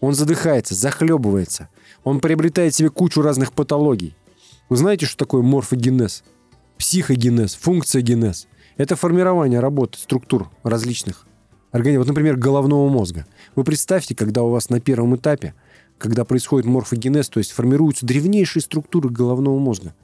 Он 0.00 0.14
задыхается, 0.14 0.74
захлебывается. 0.74 1.68
Он 2.02 2.20
приобретает 2.20 2.74
себе 2.74 2.88
кучу 2.88 3.22
разных 3.22 3.52
патологий. 3.52 4.16
Вы 4.68 4.76
знаете, 4.76 5.06
что 5.06 5.18
такое 5.18 5.42
морфогенез? 5.42 6.24
Психогенез, 6.78 7.54
функциогенез. 7.54 8.48
Это 8.76 8.96
формирование 8.96 9.60
работы 9.60 9.98
структур 9.98 10.50
различных 10.62 11.26
организмов. 11.70 12.06
Вот, 12.06 12.12
например, 12.12 12.36
головного 12.36 12.88
мозга. 12.88 13.26
Вы 13.54 13.64
представьте, 13.64 14.14
когда 14.14 14.42
у 14.42 14.50
вас 14.50 14.70
на 14.70 14.80
первом 14.80 15.16
этапе, 15.16 15.54
когда 15.98 16.24
происходит 16.24 16.66
морфогенез, 16.66 17.28
то 17.28 17.38
есть 17.38 17.52
формируются 17.52 18.06
древнейшие 18.06 18.62
структуры 18.62 19.10
головного 19.10 19.58
мозга, 19.58 19.94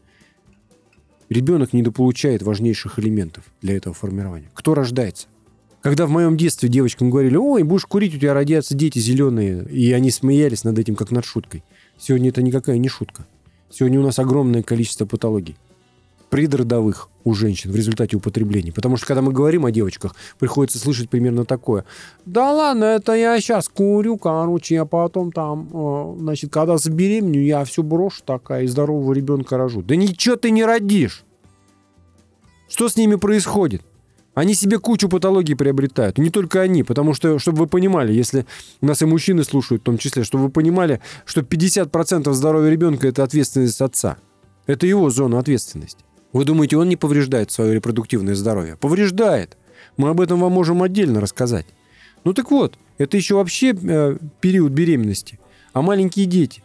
ребенок 1.29 1.73
недополучает 1.73 2.43
важнейших 2.43 2.99
элементов 2.99 3.45
для 3.63 3.77
этого 3.77 3.95
формирования. 3.95 4.51
Кто 4.55 4.75
рождается? 4.75 5.29
Когда 5.81 6.07
в 6.07 6.11
моем 6.11 6.37
детстве 6.37 6.69
девочкам 6.69 7.09
говорили, 7.09 7.37
ой, 7.37 7.63
будешь 7.63 7.87
курить, 7.87 8.15
у 8.15 8.19
тебя 8.19 8.35
родятся 8.35 8.75
дети 8.75 8.99
зеленые, 8.99 9.65
и 9.71 9.93
они 9.93 10.11
смеялись 10.11 10.65
над 10.65 10.79
этим 10.79 10.97
как 10.97 11.13
над 11.13 11.25
шуткой. 11.25 11.63
Сегодня 11.99 12.31
это 12.31 12.43
никакая 12.43 12.79
не 12.79 12.89
шутка. 12.89 13.27
Сегодня 13.71 14.01
у 14.01 14.03
нас 14.03 14.19
огромное 14.19 14.63
количество 14.63 15.07
патологий 15.07 15.57
предродовых 16.31 17.09
у 17.25 17.35
женщин 17.35 17.71
в 17.71 17.77
результате 17.77 18.17
употребления. 18.17 18.73
Потому 18.73 18.97
что, 18.97 19.07
когда 19.07 19.23
мы 19.23 19.33
говорим 19.33 19.67
о 19.67 19.71
девочках, 19.71 20.15
приходится 20.39 20.79
слышать 20.79 21.11
примерно 21.11 21.45
такое. 21.45 21.85
Да 22.25 22.53
ладно, 22.53 22.85
это 22.85 23.13
я 23.15 23.39
сейчас 23.41 23.69
курю, 23.69 24.17
короче, 24.17 24.81
а 24.81 24.87
потом 24.87 25.33
там, 25.33 25.69
э, 25.73 26.17
значит, 26.19 26.51
когда 26.51 26.79
забеременю, 26.79 27.43
я 27.43 27.65
все 27.65 27.83
брошу 27.83 28.23
такая 28.25 28.65
и 28.65 28.67
здорового 28.67 29.13
ребенка 29.13 29.57
рожу. 29.57 29.83
Да 29.83 29.97
ничего 29.97 30.37
ты 30.37 30.51
не 30.51 30.65
родишь. 30.65 31.25
Что 32.69 32.89
с 32.89 32.97
ними 32.97 33.17
происходит? 33.17 33.83
Они 34.35 34.55
себе 34.55 34.79
кучу 34.79 35.09
патологий 35.09 35.57
приобретают. 35.57 36.17
не 36.19 36.31
только 36.31 36.61
они, 36.61 36.85
потому 36.85 37.13
что, 37.13 37.41
чтобы 37.41 37.59
вы 37.59 37.67
понимали, 37.67 38.13
если 38.13 38.47
нас 38.81 39.03
и 39.03 39.05
мужчины 39.05 39.43
слушают 39.43 39.83
в 39.83 39.85
том 39.85 39.99
числе, 39.99 40.23
чтобы 40.23 40.45
вы 40.45 40.51
понимали, 40.51 41.01
что 41.25 41.41
50% 41.41 42.33
здоровья 42.33 42.71
ребенка– 42.71 43.09
это 43.09 43.25
ответственность 43.25 43.81
отца. 43.81 44.17
Это 44.67 44.87
его 44.87 45.11
зона 45.11 45.41
ответственности. 45.41 46.05
Вы 46.33 46.45
думаете, 46.45 46.77
он 46.77 46.89
не 46.89 46.97
повреждает 46.97 47.51
свое 47.51 47.75
репродуктивное 47.75 48.35
здоровье? 48.35 48.77
Повреждает. 48.77 49.57
Мы 49.97 50.11
об 50.11 50.21
этом 50.21 50.41
вам 50.41 50.53
можем 50.53 50.83
отдельно 50.83 51.21
рассказать. 51.21 51.67
Ну 52.25 52.35
так 52.35 52.51
вот, 52.51 52.79
это 52.99 53.17
еще 53.17 53.37
вообще 53.37 53.75
э, 53.75 54.19
период 54.41 54.73
беременности. 54.73 55.39
А 55.73 55.83
маленькие 55.83 56.27
дети, 56.27 56.63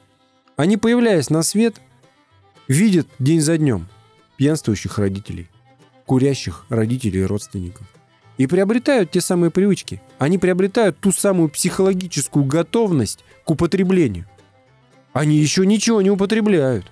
они, 0.55 0.77
появляясь 0.77 1.29
на 1.29 1.43
свет, 1.43 1.75
видят 2.67 3.08
день 3.20 3.41
за 3.41 3.58
днем 3.58 3.88
пьянствующих 4.38 4.98
родителей, 4.98 5.48
курящих 6.05 6.65
родителей 6.70 7.22
и 7.22 7.25
родственников. 7.25 7.88
И 8.38 8.48
приобретают 8.48 9.12
те 9.12 9.22
самые 9.22 9.51
привычки. 9.51 10.01
Они 10.17 10.38
приобретают 10.38 10.98
ту 11.00 11.12
самую 11.12 11.50
психологическую 11.50 12.46
готовность 12.46 13.24
к 13.46 13.51
употреблению. 13.51 14.25
Они 15.13 15.38
еще 15.38 15.65
ничего 15.65 16.01
не 16.01 16.10
употребляют. 16.10 16.86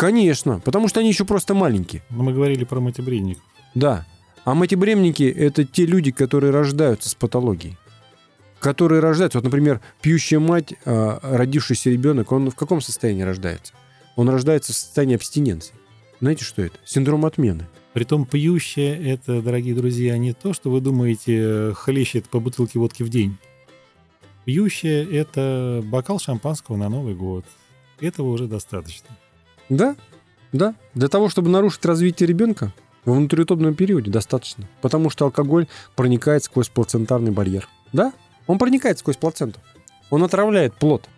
Конечно, 0.00 0.60
потому 0.60 0.88
что 0.88 1.00
они 1.00 1.10
еще 1.10 1.26
просто 1.26 1.52
маленькие. 1.52 2.00
Но 2.08 2.22
мы 2.22 2.32
говорили 2.32 2.64
про 2.64 2.80
матебренников. 2.80 3.42
Да. 3.74 4.06
А 4.46 4.54
матебремники– 4.54 5.22
это 5.36 5.66
те 5.66 5.84
люди, 5.84 6.10
которые 6.10 6.52
рождаются 6.52 7.10
с 7.10 7.14
патологией. 7.14 7.76
Которые 8.60 9.00
рождаются. 9.00 9.36
Вот, 9.36 9.44
например, 9.44 9.82
пьющая 10.00 10.40
мать, 10.40 10.72
а, 10.86 11.20
родившийся 11.22 11.90
ребенок, 11.90 12.32
он 12.32 12.50
в 12.50 12.54
каком 12.54 12.80
состоянии 12.80 13.24
рождается? 13.24 13.74
Он 14.16 14.30
рождается 14.30 14.72
в 14.72 14.76
состоянии 14.76 15.16
абстиненции. 15.16 15.74
Знаете, 16.18 16.46
что 16.46 16.62
это? 16.62 16.78
Синдром 16.86 17.26
отмены. 17.26 17.68
Притом 17.92 18.24
пьющая– 18.24 18.96
это, 19.04 19.42
дорогие 19.42 19.74
друзья, 19.74 20.16
не 20.16 20.32
то, 20.32 20.54
что 20.54 20.70
вы 20.70 20.80
думаете, 20.80 21.74
хлещет 21.74 22.26
по 22.26 22.40
бутылке 22.40 22.78
водки 22.78 23.02
в 23.02 23.10
день. 23.10 23.36
Пьющая– 24.46 25.06
это 25.12 25.82
бокал 25.84 26.18
шампанского 26.18 26.76
на 26.76 26.88
Новый 26.88 27.14
год. 27.14 27.44
Этого 28.00 28.30
уже 28.30 28.46
достаточно. 28.46 29.14
Да, 29.70 29.96
да. 30.52 30.74
Для 30.94 31.08
того, 31.08 31.30
чтобы 31.30 31.48
нарушить 31.48 31.84
развитие 31.86 32.26
ребенка, 32.26 32.72
во 33.04 33.14
внутриутробном 33.14 33.74
периоде 33.74 34.10
достаточно. 34.10 34.68
Потому 34.82 35.08
что 35.10 35.24
алкоголь 35.24 35.66
проникает 35.96 36.44
сквозь 36.44 36.68
плацентарный 36.68 37.30
барьер. 37.30 37.68
Да, 37.92 38.12
он 38.46 38.58
проникает 38.58 38.98
сквозь 38.98 39.16
плаценту. 39.16 39.60
Он 40.10 40.22
отравляет 40.22 40.74
плод. 40.74 41.08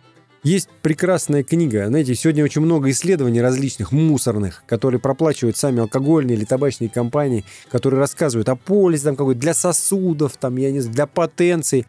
Есть 0.42 0.68
прекрасная 0.82 1.44
книга, 1.44 1.86
знаете, 1.86 2.16
сегодня 2.16 2.42
очень 2.42 2.62
много 2.62 2.90
исследований 2.90 3.40
различных, 3.40 3.92
мусорных, 3.92 4.64
которые 4.66 5.00
проплачивают 5.00 5.56
сами 5.56 5.80
алкогольные 5.80 6.36
или 6.36 6.44
табачные 6.44 6.90
компании, 6.90 7.44
которые 7.70 8.00
рассказывают 8.00 8.48
о 8.48 8.56
пользе 8.56 9.04
там 9.04 9.14
какой 9.14 9.36
для 9.36 9.54
сосудов, 9.54 10.36
там, 10.36 10.56
я 10.56 10.72
не 10.72 10.80
знаю, 10.80 10.96
для 10.96 11.06
потенции. 11.06 11.86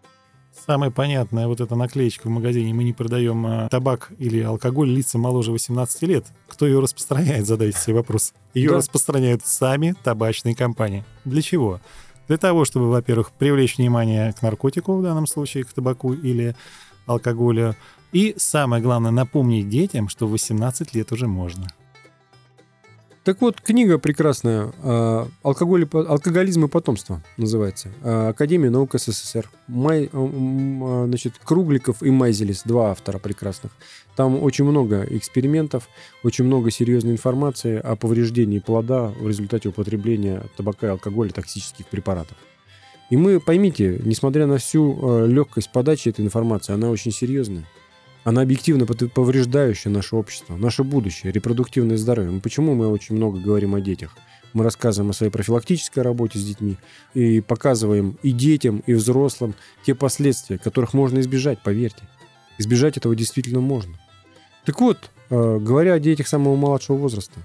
Самая 0.54 0.92
понятная 0.92 1.48
вот 1.48 1.62
эта 1.62 1.76
наклеечка 1.76 2.28
в 2.28 2.30
магазине 2.30 2.74
«Мы 2.74 2.84
не 2.84 2.94
продаем 2.94 3.46
а, 3.46 3.70
табак 3.70 4.12
или 4.20 4.40
алкоголь 4.42 4.90
лицам 4.90 5.22
моложе 5.22 5.52
18 5.52 6.02
лет». 6.04 6.26
Кто 6.48 6.68
ее 6.68 6.80
распространяет, 6.80 7.48
задайте 7.48 7.78
себе 7.80 7.96
вопрос. 7.96 8.34
Ее 8.54 8.70
да. 8.70 8.78
распространяют 8.78 9.46
сами 9.46 9.96
табачные 10.04 10.56
компании. 10.56 11.04
Для 11.26 11.42
чего? 11.42 11.82
Для 12.28 12.38
того, 12.38 12.66
чтобы, 12.66 12.90
во-первых, 12.90 13.32
привлечь 13.32 13.78
внимание 13.78 14.32
к 14.34 14.42
наркотику, 14.42 14.96
в 14.96 15.04
данном 15.04 15.28
случае 15.28 15.66
к 15.66 15.74
табаку 15.74 16.14
или 16.14 16.56
алкоголю, 17.08 17.76
и 18.12 18.36
самое 18.38 18.82
главное, 18.82 19.12
напомнить 19.12 19.68
детям, 19.68 20.08
что 20.08 20.28
18 20.28 20.94
лет 20.94 21.12
уже 21.12 21.28
можно. 21.28 21.68
Так 23.24 23.40
вот, 23.40 23.62
книга 23.62 24.00
прекрасная 24.00 24.74
а, 24.84 25.30
«Алкоголь, 25.44 25.88
«Алкоголизм 25.94 26.66
и 26.66 26.68
потомство» 26.68 27.24
называется. 27.38 27.90
А, 28.04 28.30
Академия 28.30 28.70
наук 28.70 28.96
СССР. 28.96 29.50
Май, 29.68 30.10
а, 30.12 31.06
значит, 31.08 31.36
Кругликов 31.42 32.04
и 32.04 32.10
Майзелис, 32.10 32.64
два 32.66 32.92
автора 32.92 33.20
прекрасных. 33.20 33.72
Там 34.18 34.44
очень 34.44 34.66
много 34.66 35.06
экспериментов, 35.10 35.88
очень 36.24 36.44
много 36.44 36.70
серьезной 36.70 37.14
информации 37.14 37.78
о 37.78 37.96
повреждении 37.96 38.60
плода 38.60 39.14
в 39.18 39.26
результате 39.26 39.70
употребления 39.70 40.44
табака 40.58 40.88
и 40.88 40.90
алкоголя 40.90 41.30
токсических 41.30 41.88
препаратов. 41.88 42.36
И 43.10 43.16
мы, 43.16 43.40
поймите, 43.40 44.02
несмотря 44.04 44.48
на 44.48 44.58
всю 44.58 45.28
легкость 45.28 45.72
подачи 45.72 46.10
этой 46.10 46.26
информации, 46.26 46.74
она 46.74 46.90
очень 46.90 47.12
серьезная. 47.12 47.64
Она 48.24 48.42
объективно 48.42 48.86
повреждающая 48.86 49.92
наше 49.92 50.16
общество, 50.16 50.56
наше 50.56 50.84
будущее, 50.84 51.32
репродуктивное 51.32 51.98
здоровье. 51.98 52.40
Почему 52.40 52.74
мы 52.74 52.88
очень 52.88 53.16
много 53.16 53.40
говорим 53.40 53.76
о 53.76 53.82
детях? 53.82 54.16
Мы 54.54 54.64
рассказываем 54.64 55.10
о 55.10 55.14
своей 55.14 55.32
профилактической 55.32 56.00
работе 56.00 56.40
с 56.40 56.46
детьми 56.46 56.78
и 57.14 57.42
показываем 57.42 58.18
и 58.24 58.32
детям, 58.32 58.84
и 58.86 58.94
взрослым 58.94 59.56
те 59.86 59.94
последствия, 59.94 60.58
которых 60.58 60.94
можно 60.94 61.20
избежать, 61.20 61.60
поверьте. 61.62 62.04
Избежать 62.58 62.96
этого 62.96 63.16
действительно 63.16 63.60
можно. 63.60 64.00
Так 64.64 64.80
вот, 64.80 65.10
э, 65.30 65.58
говоря 65.60 65.96
о 65.96 66.00
детях 66.00 66.28
самого 66.28 66.56
младшего 66.56 66.98
возраста, 66.98 67.40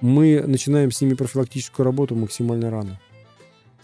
мы 0.00 0.44
начинаем 0.46 0.92
с 0.92 1.00
ними 1.00 1.14
профилактическую 1.14 1.84
работу 1.84 2.14
максимально 2.14 2.70
рано. 2.70 3.00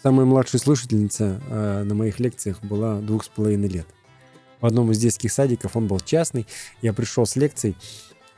Самая 0.02 0.26
младшая 0.26 0.60
слушательница 0.60 1.40
э, 1.48 1.82
на 1.82 1.94
моих 1.94 2.20
лекциях 2.20 2.62
была 2.62 3.00
двух 3.00 3.24
с 3.24 3.28
половиной 3.28 3.68
лет 3.68 3.86
в 4.60 4.66
одном 4.66 4.90
из 4.92 4.98
детских 4.98 5.32
садиков, 5.32 5.76
он 5.76 5.86
был 5.86 6.00
частный. 6.00 6.46
Я 6.82 6.92
пришел 6.92 7.26
с 7.26 7.36
лекцией 7.36 7.76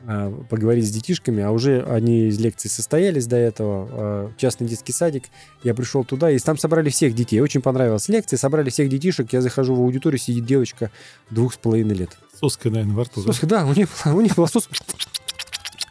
а, 0.07 0.33
поговорить 0.49 0.87
с 0.87 0.91
детишками, 0.91 1.43
а 1.43 1.51
уже 1.51 1.83
они 1.83 2.29
из 2.29 2.39
лекций 2.39 2.71
состоялись 2.71 3.27
до 3.27 3.37
этого, 3.37 3.89
а, 3.91 4.33
частный 4.37 4.69
детский 4.69 4.93
садик, 4.93 5.25
я 5.65 5.75
пришел 5.75 6.05
туда, 6.05 6.31
и 6.31 6.39
там 6.39 6.57
собрали 6.57 6.89
всех 6.89 7.15
детей, 7.15 7.41
очень 7.41 7.61
понравилась 7.63 8.09
лекция, 8.09 8.37
собрали 8.37 8.71
всех 8.71 8.89
детишек, 8.89 9.33
я 9.33 9.41
захожу 9.41 9.75
в 9.75 9.81
аудиторию, 9.81 10.21
сидит 10.21 10.47
девочка 10.47 10.93
двух 11.31 11.55
с 11.55 11.57
половиной 11.57 11.97
лет. 11.97 12.17
Соска, 12.39 12.71
наверное, 12.71 12.95
во 12.95 13.05
рту. 13.05 13.23
Соска, 13.23 13.47
да, 13.47 13.67
у 13.67 13.75
них, 13.75 13.89
у 14.07 14.21
них 14.21 14.37
была 14.37 14.47
соска. 14.47 14.73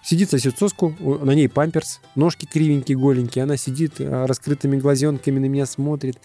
Сидит, 0.04 0.30
сосет 0.30 0.58
соску, 0.58 0.96
на 1.00 1.32
ней 1.32 1.50
памперс, 1.50 2.00
ножки 2.16 2.46
кривенькие, 2.46 2.98
голенькие, 2.98 3.44
она 3.44 3.58
сидит 3.58 3.96
а, 4.00 4.26
раскрытыми 4.26 4.78
глазенками 4.78 5.38
на 5.38 5.46
меня 5.48 5.66
смотрит. 5.66 6.18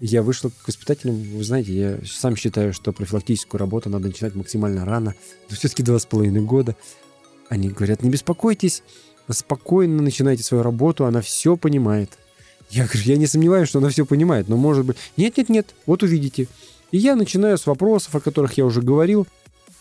Я 0.00 0.22
вышел 0.22 0.50
к 0.50 0.68
воспитателям. 0.68 1.20
Вы 1.20 1.42
знаете, 1.42 1.72
я 1.72 1.98
сам 2.06 2.36
считаю, 2.36 2.72
что 2.72 2.92
профилактическую 2.92 3.58
работу 3.58 3.90
надо 3.90 4.08
начинать 4.08 4.34
максимально 4.34 4.84
рано. 4.84 5.14
Но 5.50 5.56
все-таки 5.56 5.82
два 5.82 5.98
с 5.98 6.06
половиной 6.06 6.42
года. 6.42 6.76
Они 7.48 7.68
говорят, 7.68 8.02
не 8.02 8.10
беспокойтесь, 8.10 8.82
спокойно 9.28 10.02
начинайте 10.02 10.42
свою 10.42 10.62
работу, 10.62 11.06
она 11.06 11.20
все 11.20 11.56
понимает. 11.56 12.18
Я 12.70 12.84
говорю, 12.84 13.00
я 13.04 13.16
не 13.16 13.26
сомневаюсь, 13.26 13.68
что 13.68 13.78
она 13.78 13.88
все 13.88 14.04
понимает, 14.04 14.48
но 14.48 14.56
может 14.56 14.84
быть... 14.84 14.98
Нет-нет-нет, 15.16 15.74
вот 15.86 16.02
увидите. 16.02 16.48
И 16.90 16.98
я 16.98 17.16
начинаю 17.16 17.56
с 17.56 17.66
вопросов, 17.66 18.14
о 18.14 18.20
которых 18.20 18.52
я 18.58 18.66
уже 18.66 18.82
говорил. 18.82 19.26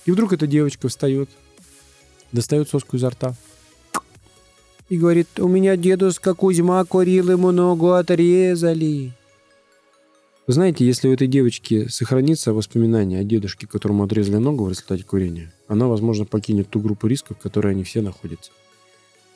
И 0.06 0.12
вдруг 0.12 0.32
эта 0.32 0.48
девочка 0.48 0.88
встает, 0.88 1.30
достает 2.32 2.70
соску 2.70 2.96
изо 2.96 3.10
рта, 3.10 3.36
и 4.90 4.98
говорит, 4.98 5.28
у 5.40 5.50
меня 5.50 5.76
дедушка 5.76 6.34
Кузьма 6.34 6.84
курил, 6.86 7.32
ему 7.32 7.52
ногу 7.52 7.92
отрезали. 7.92 9.17
Вы 10.48 10.54
знаете, 10.54 10.86
если 10.86 11.10
у 11.10 11.13
этой 11.13 11.27
девочки 11.27 11.89
сохранится 11.89 12.54
воспоминание 12.54 13.20
о 13.20 13.25
дедушке, 13.25 13.68
которому 13.68 14.04
отрезали 14.04 14.38
ногу 14.38 14.63
в 14.63 14.70
результате 14.70 15.04
курения, 15.04 15.51
она, 15.68 15.88
возможно, 15.88 16.24
покинет 16.24 16.70
ту 16.70 16.80
группу 16.80 17.08
рисков, 17.08 17.38
в 17.38 17.42
которой 17.42 17.74
они 17.74 17.84
все 17.84 18.01
находятся. 18.01 18.51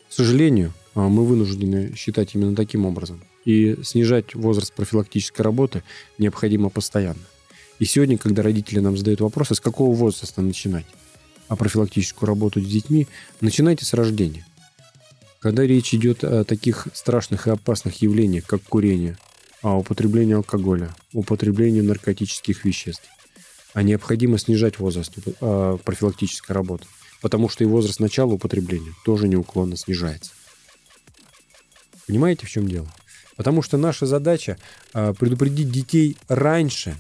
К 0.10 0.14
сожалению, 0.14 0.74
а, 0.96 1.10
мы 1.10 1.26
вынуждены 1.26 1.94
считать 1.98 2.34
именно 2.34 2.56
таким 2.56 2.86
образом. 2.86 3.22
И 3.44 3.78
снижать 3.84 4.36
возраст 4.36 4.74
профилактической 4.74 5.42
работы 5.42 5.84
необходимо 6.18 6.70
постоянно. 6.70 7.20
И 7.80 7.84
сегодня, 7.84 8.18
когда 8.18 8.42
родители 8.42 8.80
нам 8.80 8.96
задают 8.96 9.20
вопрос, 9.20 9.52
а 9.52 9.56
с 9.56 9.60
какого 9.60 9.94
возраста 9.94 10.42
начинать 10.42 10.86
а 11.50 11.58
профилактическую 11.58 12.28
работу 12.28 12.62
с 12.62 12.66
детьми, 12.66 13.10
начинайте 13.42 13.84
с 13.84 13.94
рождения. 13.94 14.46
Когда 15.40 15.64
речь 15.64 15.94
идет 15.94 16.24
о 16.24 16.46
таких 16.46 16.88
страшных 16.94 17.48
и 17.48 17.50
опасных 17.50 18.02
явлениях, 18.02 18.46
как 18.46 18.62
курение, 18.64 19.18
о 19.62 19.78
употреблении 19.78 20.36
алкоголя, 20.36 20.94
употреблении 21.14 21.82
наркотических 21.82 22.66
веществ, 22.66 23.08
а 23.74 23.84
необходимо 23.84 24.38
снижать 24.38 24.80
возраст 24.80 25.14
э, 25.18 25.78
профилактической 25.84 26.52
работы, 26.54 26.86
потому 27.22 27.50
что 27.50 27.64
и 27.64 27.68
возраст 27.68 28.00
начала 28.00 28.34
употребления 28.34 28.94
тоже 29.06 29.28
неуклонно 29.28 29.78
снижается. 29.78 30.32
Понимаете, 32.08 32.46
в 32.46 32.50
чем 32.50 32.68
дело? 32.68 32.92
Потому 33.38 33.62
что 33.62 33.78
наша 33.78 34.06
задача 34.06 34.58
э, 34.94 35.14
предупредить 35.18 35.72
детей 35.72 36.18
раньше, 36.28 36.96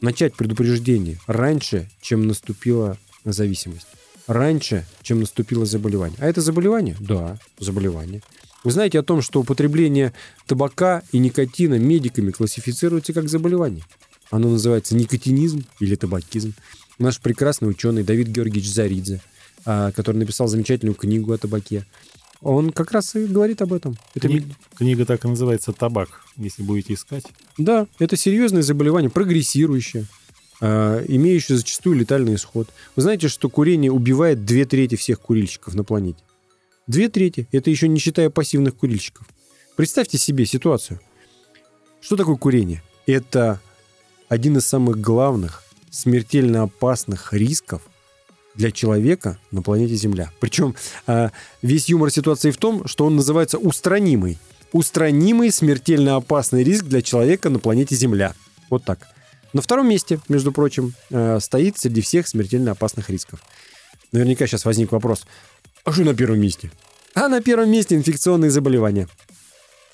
начать 0.00 0.34
предупреждение 0.34 1.18
раньше, 1.26 1.88
чем 2.00 2.26
наступила 2.26 2.98
зависимость. 3.24 3.86
Раньше, 4.26 4.86
чем 5.02 5.20
наступило 5.20 5.66
заболевание. 5.66 6.18
А 6.20 6.26
это 6.26 6.40
заболевание? 6.40 6.96
Да, 7.00 7.38
заболевание. 7.58 8.22
Вы 8.64 8.70
знаете 8.70 8.98
о 8.98 9.02
том, 9.02 9.20
что 9.20 9.40
употребление 9.40 10.14
табака 10.46 11.02
и 11.12 11.18
никотина 11.18 11.78
медиками 11.78 12.30
классифицируется 12.30 13.12
как 13.12 13.28
заболевание. 13.28 13.84
Оно 14.30 14.48
называется 14.48 14.96
никотинизм 14.96 15.64
или 15.80 15.94
табакизм. 15.96 16.54
Наш 16.98 17.20
прекрасный 17.20 17.68
ученый 17.68 18.02
Давид 18.02 18.28
Георгиевич 18.28 18.72
Заридзе, 18.72 19.20
а, 19.66 19.92
который 19.92 20.16
написал 20.16 20.48
замечательную 20.48 20.94
книгу 20.94 21.32
о 21.32 21.38
табаке, 21.38 21.84
он 22.40 22.70
как 22.70 22.92
раз 22.92 23.14
и 23.14 23.26
говорит 23.26 23.60
об 23.62 23.72
этом. 23.72 23.96
Это... 24.14 24.28
Кни... 24.28 24.46
Книга 24.76 25.04
так 25.04 25.24
и 25.24 25.28
называется 25.28 25.72
«Табак», 25.72 26.22
если 26.36 26.62
будете 26.62 26.94
искать. 26.94 27.24
Да, 27.58 27.86
это 27.98 28.16
серьезное 28.16 28.62
заболевание, 28.62 29.10
прогрессирующее, 29.10 30.06
э, 30.60 31.04
имеющее 31.08 31.56
зачастую 31.56 31.96
летальный 31.96 32.34
исход. 32.34 32.68
Вы 32.96 33.02
знаете, 33.02 33.28
что 33.28 33.48
курение 33.48 33.90
убивает 33.90 34.44
две 34.44 34.64
трети 34.64 34.94
всех 34.96 35.20
курильщиков 35.20 35.74
на 35.74 35.84
планете? 35.84 36.18
Две 36.86 37.08
трети. 37.08 37.48
Это 37.52 37.70
еще 37.70 37.88
не 37.88 37.98
считая 37.98 38.30
пассивных 38.30 38.76
курильщиков. 38.76 39.26
Представьте 39.76 40.18
себе 40.18 40.44
ситуацию. 40.44 41.00
Что 42.00 42.16
такое 42.16 42.36
курение? 42.36 42.82
Это 43.06 43.60
один 44.28 44.58
из 44.58 44.66
самых 44.66 45.00
главных, 45.00 45.62
смертельно 45.90 46.62
опасных 46.62 47.32
рисков 47.32 47.82
для 48.54 48.70
человека 48.70 49.38
на 49.50 49.62
планете 49.62 49.94
Земля. 49.94 50.30
Причем 50.40 50.74
а, 51.06 51.30
весь 51.62 51.88
юмор 51.88 52.10
ситуации 52.10 52.50
в 52.50 52.56
том, 52.58 52.86
что 52.86 53.06
он 53.06 53.16
называется 53.16 53.58
устранимый. 53.58 54.38
Устранимый 54.72 55.50
смертельно 55.50 56.16
опасный 56.16 56.62
риск 56.62 56.84
для 56.84 57.00
человека 57.00 57.48
на 57.48 57.58
планете 57.58 57.94
Земля. 57.94 58.34
Вот 58.70 58.84
так. 58.84 59.08
На 59.52 59.62
втором 59.62 59.88
месте, 59.88 60.20
между 60.28 60.52
прочим, 60.52 60.94
а, 61.10 61.40
стоит 61.40 61.78
среди 61.78 62.02
всех 62.02 62.28
смертельно 62.28 62.72
опасных 62.72 63.08
рисков. 63.08 63.40
Наверняка 64.12 64.46
сейчас 64.46 64.64
возник 64.64 64.92
вопрос, 64.92 65.24
а 65.84 65.92
что 65.92 66.04
на 66.04 66.14
первом 66.14 66.40
месте? 66.40 66.70
А 67.14 67.28
на 67.28 67.40
первом 67.40 67.70
месте 67.70 67.94
инфекционные 67.94 68.50
заболевания. 68.50 69.08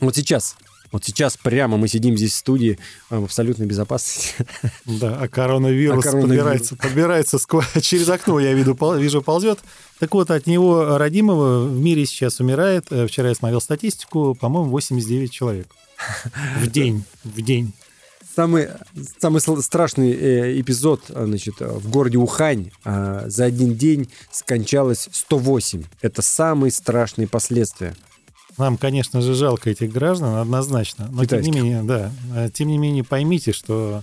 Вот 0.01 0.17
сейчас 0.17 0.57
вот 0.93 1.05
сейчас 1.05 1.37
прямо 1.37 1.77
мы 1.77 1.87
сидим 1.87 2.17
здесь 2.17 2.33
в 2.33 2.37
студии 2.37 2.79
а, 3.11 3.21
в 3.21 3.25
абсолютной 3.25 3.67
безопасности. 3.67 4.35
Да, 4.85 5.19
а 5.21 5.29
коронавирус, 5.29 6.05
а 6.05 6.11
коронавирус. 6.11 6.71
подбирается, 6.71 6.77
подбирается 6.77 7.39
через 7.81 8.09
окно, 8.09 8.41
я 8.41 8.53
вижу, 8.55 8.77
вижу, 8.99 9.23
ползет. 9.23 9.61
Так 9.99 10.13
вот, 10.15 10.31
от 10.31 10.47
него 10.47 10.99
родимого 10.99 11.65
в 11.67 11.79
мире 11.79 12.07
сейчас 12.07 12.41
умирает, 12.41 12.87
э, 12.91 13.07
вчера 13.07 13.29
я 13.29 13.35
смотрел 13.35 13.61
статистику, 13.61 14.35
по-моему, 14.35 14.71
89 14.71 15.31
человек. 15.31 15.69
В 16.61 16.67
день, 16.67 17.05
в 17.25 17.41
день. 17.43 17.73
Самый, 18.41 18.69
самый 19.19 19.41
страшный 19.63 20.13
э, 20.13 20.61
эпизод 20.61 21.03
значит, 21.09 21.61
в 21.61 21.91
городе 21.91 22.19
Ухань 22.19 22.71
за 22.85 23.45
один 23.45 23.75
день 23.75 24.09
скончалось 24.31 25.09
108. 25.13 25.85
Это 26.01 26.23
самые 26.23 26.71
страшные 26.71 27.29
последствия. 27.29 27.95
Нам, 28.61 28.77
конечно 28.77 29.23
же, 29.23 29.35
жалко 29.35 29.71
этих 29.71 29.91
граждан, 29.91 30.35
однозначно. 30.37 31.09
Но 31.11 31.25
тем 31.25 31.41
не 31.41 31.51
менее, 31.51 31.83
да. 31.83 32.13
Э, 32.35 32.51
тем 32.53 32.69
не 32.69 32.77
менее, 32.77 33.05
поймите, 33.05 33.53
что 33.53 34.03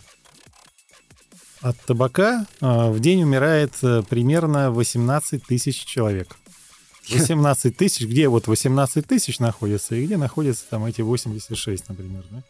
от 1.62 1.78
табака 1.82 2.48
э, 2.60 2.90
в 2.90 3.00
день 3.00 3.22
умирает 3.22 3.74
э, 3.84 4.02
примерно 4.10 4.72
18 4.72 5.44
тысяч 5.44 5.86
человек. 5.86 6.38
18 7.10 7.78
тысяч, 7.78 8.08
где 8.08 8.28
вот 8.30 8.48
18 8.48 9.06
тысяч 9.06 9.38
находится, 9.38 9.96
и 9.96 10.06
где 10.06 10.18
находятся 10.18 10.66
там 10.70 10.86
эти 10.86 11.02
86, 11.02 11.90
например, 11.90 12.24
да? 12.32 12.44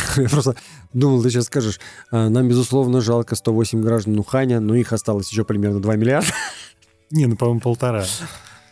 Я 0.16 0.28
просто 0.28 0.56
думал, 0.92 1.22
ты 1.22 1.30
сейчас 1.30 1.46
скажешь, 1.46 1.80
нам, 2.10 2.48
безусловно, 2.48 3.00
жалко 3.00 3.34
108 3.34 3.80
граждан 3.82 4.18
Уханя, 4.18 4.60
но 4.60 4.74
их 4.74 4.92
осталось 4.92 5.30
еще 5.30 5.44
примерно 5.44 5.80
2 5.80 5.96
миллиарда. 5.96 6.28
Не, 7.10 7.26
ну, 7.26 7.36
по-моему, 7.36 7.60
полтора. 7.60 8.04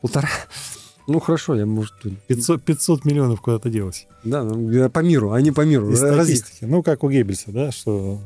Полтора? 0.00 0.28
Ну 1.06 1.18
хорошо, 1.18 1.56
я 1.56 1.66
может... 1.66 1.94
500, 2.28 2.62
500 2.62 3.04
миллионов 3.04 3.40
куда-то 3.40 3.68
делось. 3.68 4.06
Да, 4.22 4.44
ну, 4.44 4.88
по 4.90 5.00
миру, 5.00 5.33
а 5.33 5.40
не 5.40 5.50
по 5.50 5.62
миру. 5.62 5.94
статистики. 5.96 6.64
Ну, 6.64 6.83
как 6.83 7.02
у 7.02 7.11
Геббельса, 7.11 7.50
да, 7.50 7.72
что 7.72 8.20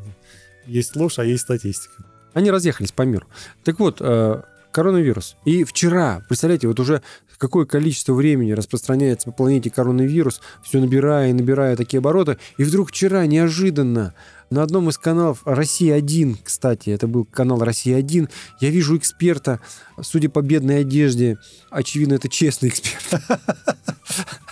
есть 0.66 0.94
ложь, 0.96 1.18
а 1.18 1.24
есть 1.24 1.42
статистика. 1.42 2.04
Они 2.34 2.50
разъехались 2.50 2.92
по 2.92 3.02
миру. 3.02 3.26
Так 3.62 3.78
вот, 3.78 3.98
э, 4.00 4.42
коронавирус. 4.70 5.36
И 5.44 5.64
вчера, 5.64 6.22
представляете, 6.28 6.66
вот 6.66 6.80
уже 6.80 7.00
какое 7.38 7.66
количество 7.66 8.12
времени 8.12 8.52
распространяется 8.52 9.30
по 9.30 9.32
планете 9.32 9.70
коронавирус, 9.70 10.40
все 10.62 10.80
набирая 10.80 11.30
и 11.30 11.32
набирая 11.32 11.76
такие 11.76 11.98
обороты, 11.98 12.38
и 12.58 12.64
вдруг 12.64 12.90
вчера 12.90 13.26
неожиданно 13.26 14.14
на 14.50 14.62
одном 14.62 14.88
из 14.88 14.98
каналов 14.98 15.42
«Россия-1», 15.44 16.36
кстати, 16.44 16.90
это 16.90 17.06
был 17.06 17.24
канал 17.24 17.62
«Россия-1», 17.62 18.28
я 18.60 18.70
вижу 18.70 18.96
эксперта, 18.96 19.60
судя 20.00 20.28
по 20.28 20.42
бедной 20.42 20.80
одежде, 20.80 21.38
очевидно, 21.70 22.14
это 22.14 22.28
честный 22.28 22.68
эксперт. 22.68 23.22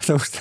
Потому 0.00 0.18
что, 0.18 0.38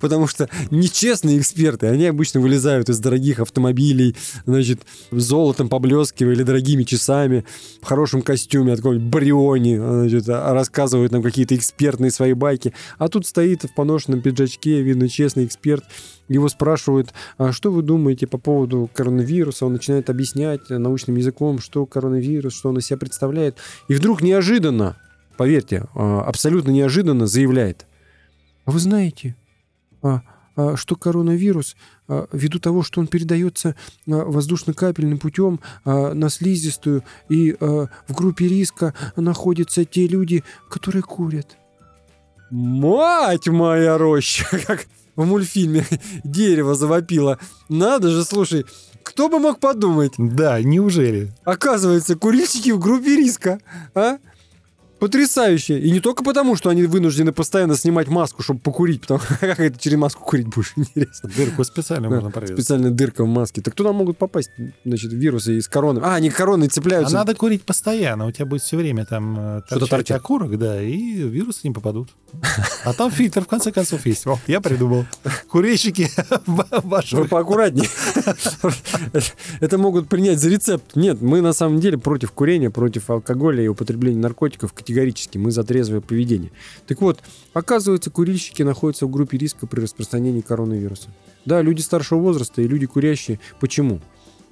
потому 0.00 0.26
что 0.26 0.48
нечестные 0.70 1.38
эксперты, 1.38 1.86
они 1.86 2.06
обычно 2.06 2.40
вылезают 2.40 2.88
из 2.88 2.98
дорогих 2.98 3.40
автомобилей, 3.40 4.16
значит, 4.46 4.80
золотом 5.10 5.68
поблескивая 5.68 6.32
или 6.34 6.42
дорогими 6.42 6.84
часами, 6.84 7.44
в 7.80 7.86
хорошем 7.86 8.22
костюме 8.22 8.72
от 8.72 8.78
какой-нибудь 8.80 9.08
Бриони, 9.08 9.76
значит, 9.76 10.28
рассказывают 10.28 11.12
нам 11.12 11.22
какие-то 11.22 11.54
экспертные 11.54 12.10
свои 12.10 12.32
байки. 12.32 12.72
А 12.98 13.08
тут 13.08 13.26
стоит 13.26 13.64
в 13.64 13.74
поношенном 13.74 14.22
пиджачке, 14.22 14.82
видно, 14.82 15.08
честный 15.08 15.44
эксперт, 15.44 15.84
его 16.28 16.48
спрашивают, 16.48 17.12
а 17.38 17.52
что 17.52 17.70
вы 17.70 17.82
думаете 17.82 18.26
по 18.26 18.38
поводу 18.38 18.90
коронавируса? 18.92 19.66
Он 19.66 19.74
начинает 19.74 20.10
объяснять 20.10 20.68
научным 20.68 21.16
языком, 21.16 21.60
что 21.60 21.86
коронавирус, 21.86 22.54
что 22.54 22.70
он 22.70 22.78
из 22.78 22.86
себя 22.86 22.96
представляет. 22.96 23.58
И 23.88 23.94
вдруг 23.94 24.22
неожиданно, 24.22 24.96
поверьте, 25.36 25.84
а, 25.94 26.22
абсолютно 26.22 26.70
неожиданно 26.70 27.26
заявляет, 27.26 27.86
а 27.86 27.95
вы 28.66 28.78
знаете, 28.78 29.36
а, 30.02 30.22
а, 30.56 30.76
что 30.76 30.96
коронавирус, 30.96 31.76
ввиду 32.32 32.60
того, 32.60 32.82
что 32.82 33.00
он 33.00 33.08
передается 33.08 33.74
воздушно-капельным 34.06 35.18
путем 35.18 35.58
на 35.84 36.28
слизистую, 36.30 37.02
и 37.28 37.56
в 37.58 37.88
группе 38.10 38.46
риска 38.46 38.94
находятся 39.16 39.84
те 39.84 40.06
люди, 40.06 40.44
которые 40.70 41.02
курят. 41.02 41.56
Мать 42.50 43.48
моя 43.48 43.98
роща! 43.98 44.46
Как 44.66 44.86
в 45.16 45.24
мультфильме 45.24 45.84
дерево 46.24 46.74
завопило. 46.74 47.38
Надо 47.68 48.10
же, 48.10 48.24
слушай, 48.24 48.64
кто 49.02 49.28
бы 49.28 49.38
мог 49.38 49.58
подумать? 49.60 50.12
Да, 50.18 50.60
неужели? 50.62 51.32
Оказывается, 51.44 52.16
курильщики 52.16 52.70
в 52.70 52.78
группе 52.78 53.16
риска, 53.16 53.60
а? 53.94 54.18
Потрясающе. 54.98 55.78
И 55.78 55.90
не 55.90 56.00
только 56.00 56.24
потому, 56.24 56.56
что 56.56 56.70
они 56.70 56.84
вынуждены 56.84 57.32
постоянно 57.32 57.76
снимать 57.76 58.08
маску, 58.08 58.42
чтобы 58.42 58.60
покурить, 58.60 59.02
потому 59.02 59.20
как 59.40 59.60
это 59.60 59.78
через 59.78 59.98
маску 59.98 60.24
курить 60.24 60.46
будешь, 60.46 60.72
интересно. 60.76 61.30
Дырку 61.36 61.64
специально 61.64 62.08
можно 62.08 62.30
прорезать. 62.30 62.56
Специальная 62.56 62.90
дырка 62.90 63.24
в 63.24 63.28
маске. 63.28 63.60
Так 63.60 63.74
туда 63.74 63.92
могут 63.92 64.16
попасть, 64.16 64.50
значит, 64.84 65.12
вирусы 65.12 65.58
из 65.58 65.68
короны. 65.68 66.00
А, 66.02 66.14
они 66.14 66.30
короны 66.30 66.68
цепляются. 66.68 67.16
А 67.16 67.20
надо 67.20 67.34
курить 67.34 67.64
постоянно, 67.64 68.26
у 68.26 68.30
тебя 68.30 68.46
будет 68.46 68.62
все 68.62 68.76
время 68.76 69.04
там 69.04 69.36
э, 69.38 69.62
что-то 69.66 69.86
торчать 69.86 70.18
окурок, 70.18 70.58
да, 70.58 70.82
и 70.82 70.96
вирусы 71.22 71.60
не 71.64 71.74
попадут. 71.74 72.10
А 72.84 72.92
там 72.92 73.10
фильтр, 73.10 73.42
в 73.42 73.46
конце 73.46 73.72
концов, 73.72 74.06
есть. 74.06 74.26
О, 74.26 74.38
я 74.46 74.60
придумал. 74.60 75.06
Курильщики 75.48 76.10
ваши. 76.46 77.16
Вы 77.16 77.26
поаккуратнее. 77.26 77.88
Это 79.60 79.78
могут 79.78 80.08
принять 80.08 80.38
за 80.38 80.48
рецепт. 80.48 80.96
Нет, 80.96 81.20
мы 81.20 81.40
на 81.40 81.52
самом 81.52 81.80
деле 81.80 81.98
против 81.98 82.32
курения, 82.32 82.70
против 82.70 83.10
алкоголя 83.10 83.62
и 83.62 83.68
употребления 83.68 84.20
наркотиков 84.20 84.72
категорически, 84.86 85.36
мы 85.36 85.50
за 85.50 85.64
трезвое 85.64 86.00
поведение. 86.00 86.52
Так 86.86 87.00
вот, 87.00 87.20
оказывается, 87.52 88.10
курильщики 88.10 88.62
находятся 88.62 89.06
в 89.06 89.10
группе 89.10 89.36
риска 89.36 89.66
при 89.66 89.80
распространении 89.80 90.42
коронавируса. 90.42 91.08
Да, 91.44 91.60
люди 91.60 91.80
старшего 91.80 92.20
возраста 92.20 92.62
и 92.62 92.68
люди 92.68 92.86
курящие. 92.86 93.40
Почему? 93.58 94.00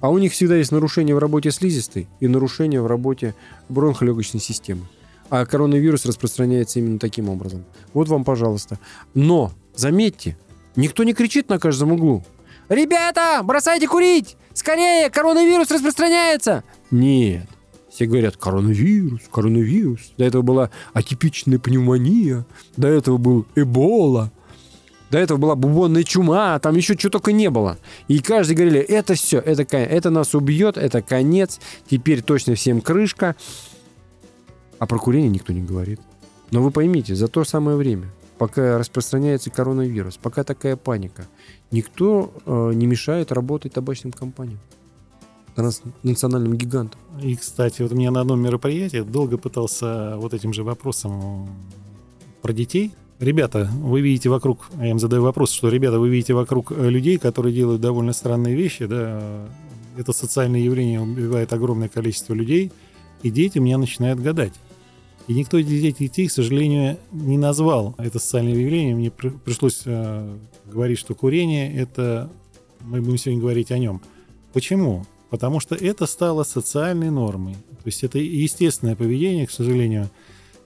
А 0.01 0.09
у 0.09 0.17
них 0.17 0.33
всегда 0.33 0.57
есть 0.57 0.73
нарушения 0.73 1.15
в 1.15 1.19
работе 1.19 1.51
слизистой 1.51 2.07
и 2.19 2.27
нарушения 2.27 2.81
в 2.81 2.87
работе 2.87 3.33
бронхолегочной 3.69 4.41
системы. 4.41 4.81
А 5.29 5.45
коронавирус 5.45 6.05
распространяется 6.05 6.79
именно 6.79 6.99
таким 6.99 7.29
образом. 7.29 7.63
Вот 7.93 8.09
вам, 8.09 8.25
пожалуйста. 8.25 8.77
Но, 9.13 9.53
заметьте, 9.73 10.37
никто 10.75 11.05
не 11.05 11.13
кричит 11.13 11.47
на 11.47 11.59
каждом 11.59 11.93
углу. 11.93 12.25
«Ребята, 12.67 13.41
бросайте 13.43 13.87
курить! 13.87 14.37
Скорее, 14.53 15.09
коронавирус 15.09 15.69
распространяется!» 15.69 16.63
Нет. 16.89 17.47
Все 17.95 18.07
говорят, 18.07 18.35
коронавирус, 18.35 19.21
коронавирус. 19.31 20.11
До 20.17 20.25
этого 20.25 20.41
была 20.41 20.69
атипичная 20.91 21.59
пневмония, 21.59 22.45
до 22.75 22.89
этого 22.89 23.15
был 23.15 23.47
эбола, 23.55 24.33
до 25.11 25.17
этого 25.17 25.37
была 25.37 25.55
бубонная 25.55 26.03
чума, 26.03 26.59
там 26.59 26.75
еще 26.75 26.97
чего 26.97 27.11
только 27.11 27.31
не 27.31 27.49
было. 27.49 27.77
И 28.09 28.19
каждый 28.19 28.57
говорили, 28.57 28.81
это 28.81 29.13
все, 29.13 29.39
это, 29.39 29.63
это 29.77 30.09
нас 30.09 30.35
убьет, 30.35 30.75
это 30.75 31.01
конец, 31.01 31.61
теперь 31.89 32.21
точно 32.21 32.55
всем 32.55 32.81
крышка. 32.81 33.37
А 34.77 34.87
про 34.87 34.99
курение 34.99 35.29
никто 35.29 35.53
не 35.53 35.61
говорит. 35.61 36.01
Но 36.51 36.61
вы 36.61 36.71
поймите, 36.71 37.15
за 37.15 37.29
то 37.29 37.45
самое 37.45 37.77
время, 37.77 38.09
пока 38.37 38.77
распространяется 38.77 39.51
коронавирус, 39.51 40.17
пока 40.17 40.43
такая 40.43 40.75
паника, 40.75 41.27
никто 41.71 42.33
э, 42.45 42.71
не 42.73 42.87
мешает 42.87 43.31
работать 43.31 43.71
табачным 43.71 44.11
компаниям 44.11 44.59
транснациональным 45.55 46.55
гигантам. 46.55 46.99
И, 47.21 47.35
кстати, 47.35 47.81
вот 47.81 47.91
у 47.91 47.95
меня 47.95 48.11
на 48.11 48.21
одном 48.21 48.41
мероприятии 48.41 49.01
долго 49.01 49.37
пытался 49.37 50.15
вот 50.17 50.33
этим 50.33 50.53
же 50.53 50.63
вопросом 50.63 51.49
про 52.41 52.53
детей. 52.53 52.91
Ребята, 53.19 53.69
вы 53.81 54.01
видите 54.01 54.29
вокруг, 54.29 54.69
я 54.77 54.91
им 54.91 54.99
задаю 54.99 55.23
вопрос, 55.23 55.51
что, 55.51 55.69
ребята, 55.69 55.99
вы 55.99 56.09
видите 56.09 56.33
вокруг 56.33 56.71
э, 56.71 56.89
людей, 56.89 57.17
которые 57.17 57.55
делают 57.55 57.79
довольно 57.79 58.11
странные 58.11 58.55
вещи, 58.55 58.85
да, 58.85 59.47
это 59.97 60.11
социальное 60.11 60.59
явление 60.59 60.99
убивает 60.99 61.53
огромное 61.53 61.87
количество 61.87 62.33
людей, 62.33 62.73
и 63.23 63.29
дети 63.29 63.57
меня 63.57 63.77
начинают 63.77 64.19
гадать. 64.19 64.53
И 65.27 65.33
никто 65.33 65.57
из 65.57 65.65
детей, 65.65 66.27
к 66.27 66.31
сожалению, 66.31 66.97
не 67.11 67.37
назвал 67.37 67.95
это 67.97 68.19
социальное 68.19 68.53
явление. 68.53 68.95
Мне 68.95 69.11
пришлось 69.11 69.81
э, 69.85 70.35
говорить, 70.65 70.99
что 70.99 71.15
курение 71.15 71.73
это 71.73 72.29
мы 72.81 73.01
будем 73.01 73.17
сегодня 73.17 73.41
говорить 73.41 73.71
о 73.71 73.77
нем. 73.77 74.01
Почему? 74.53 75.05
Потому 75.29 75.59
что 75.59 75.75
это 75.75 76.05
стало 76.05 76.43
социальной 76.43 77.09
нормой. 77.09 77.53
То 77.53 77.87
есть 77.87 78.03
это 78.03 78.19
естественное 78.19 78.95
поведение, 78.95 79.47
к 79.47 79.51
сожалению, 79.51 80.09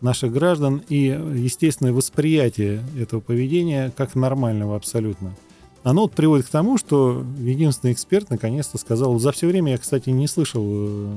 наших 0.02 0.32
граждан 0.32 0.84
и 0.90 1.06
естественное 1.06 1.94
восприятие 1.94 2.84
этого 2.98 3.20
поведения 3.20 3.92
как 3.96 4.16
нормального 4.16 4.76
абсолютно. 4.76 5.36
Оно 5.84 6.04
вот 6.04 6.14
приводит 6.14 6.46
к 6.46 6.50
тому, 6.50 6.78
что 6.78 7.26
единственный 7.40 7.94
эксперт 7.94 8.30
наконец-то 8.30 8.78
сказал, 8.78 9.18
за 9.20 9.32
все 9.32 9.48
время 9.48 9.72
я, 9.74 9.78
кстати, 9.78 10.10
не 10.10 10.28
слышал 10.28 10.66
э, 10.68 11.14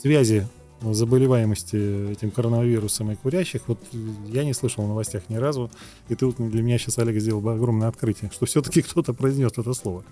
связи 0.00 0.46
заболеваемости 0.92 2.12
этим 2.12 2.30
коронавирусом 2.30 3.10
и 3.10 3.14
курящих, 3.14 3.62
вот 3.68 3.78
я 4.26 4.44
не 4.44 4.52
слышал 4.52 4.84
в 4.84 4.88
новостях 4.88 5.22
ни 5.28 5.36
разу. 5.36 5.70
И 6.08 6.14
ты 6.14 6.26
вот 6.26 6.36
для 6.36 6.62
меня 6.62 6.78
сейчас, 6.78 6.98
Олег, 6.98 7.18
сделал 7.20 7.40
бы 7.40 7.54
огромное 7.54 7.88
открытие, 7.88 8.30
что 8.34 8.44
все-таки 8.46 8.82
кто-то 8.82 9.14
произнес 9.14 9.52
это 9.56 9.72
слово. 9.72 10.04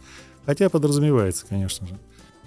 Хотя 0.46 0.70
подразумевается, 0.70 1.44
конечно 1.46 1.86
же. 1.86 1.98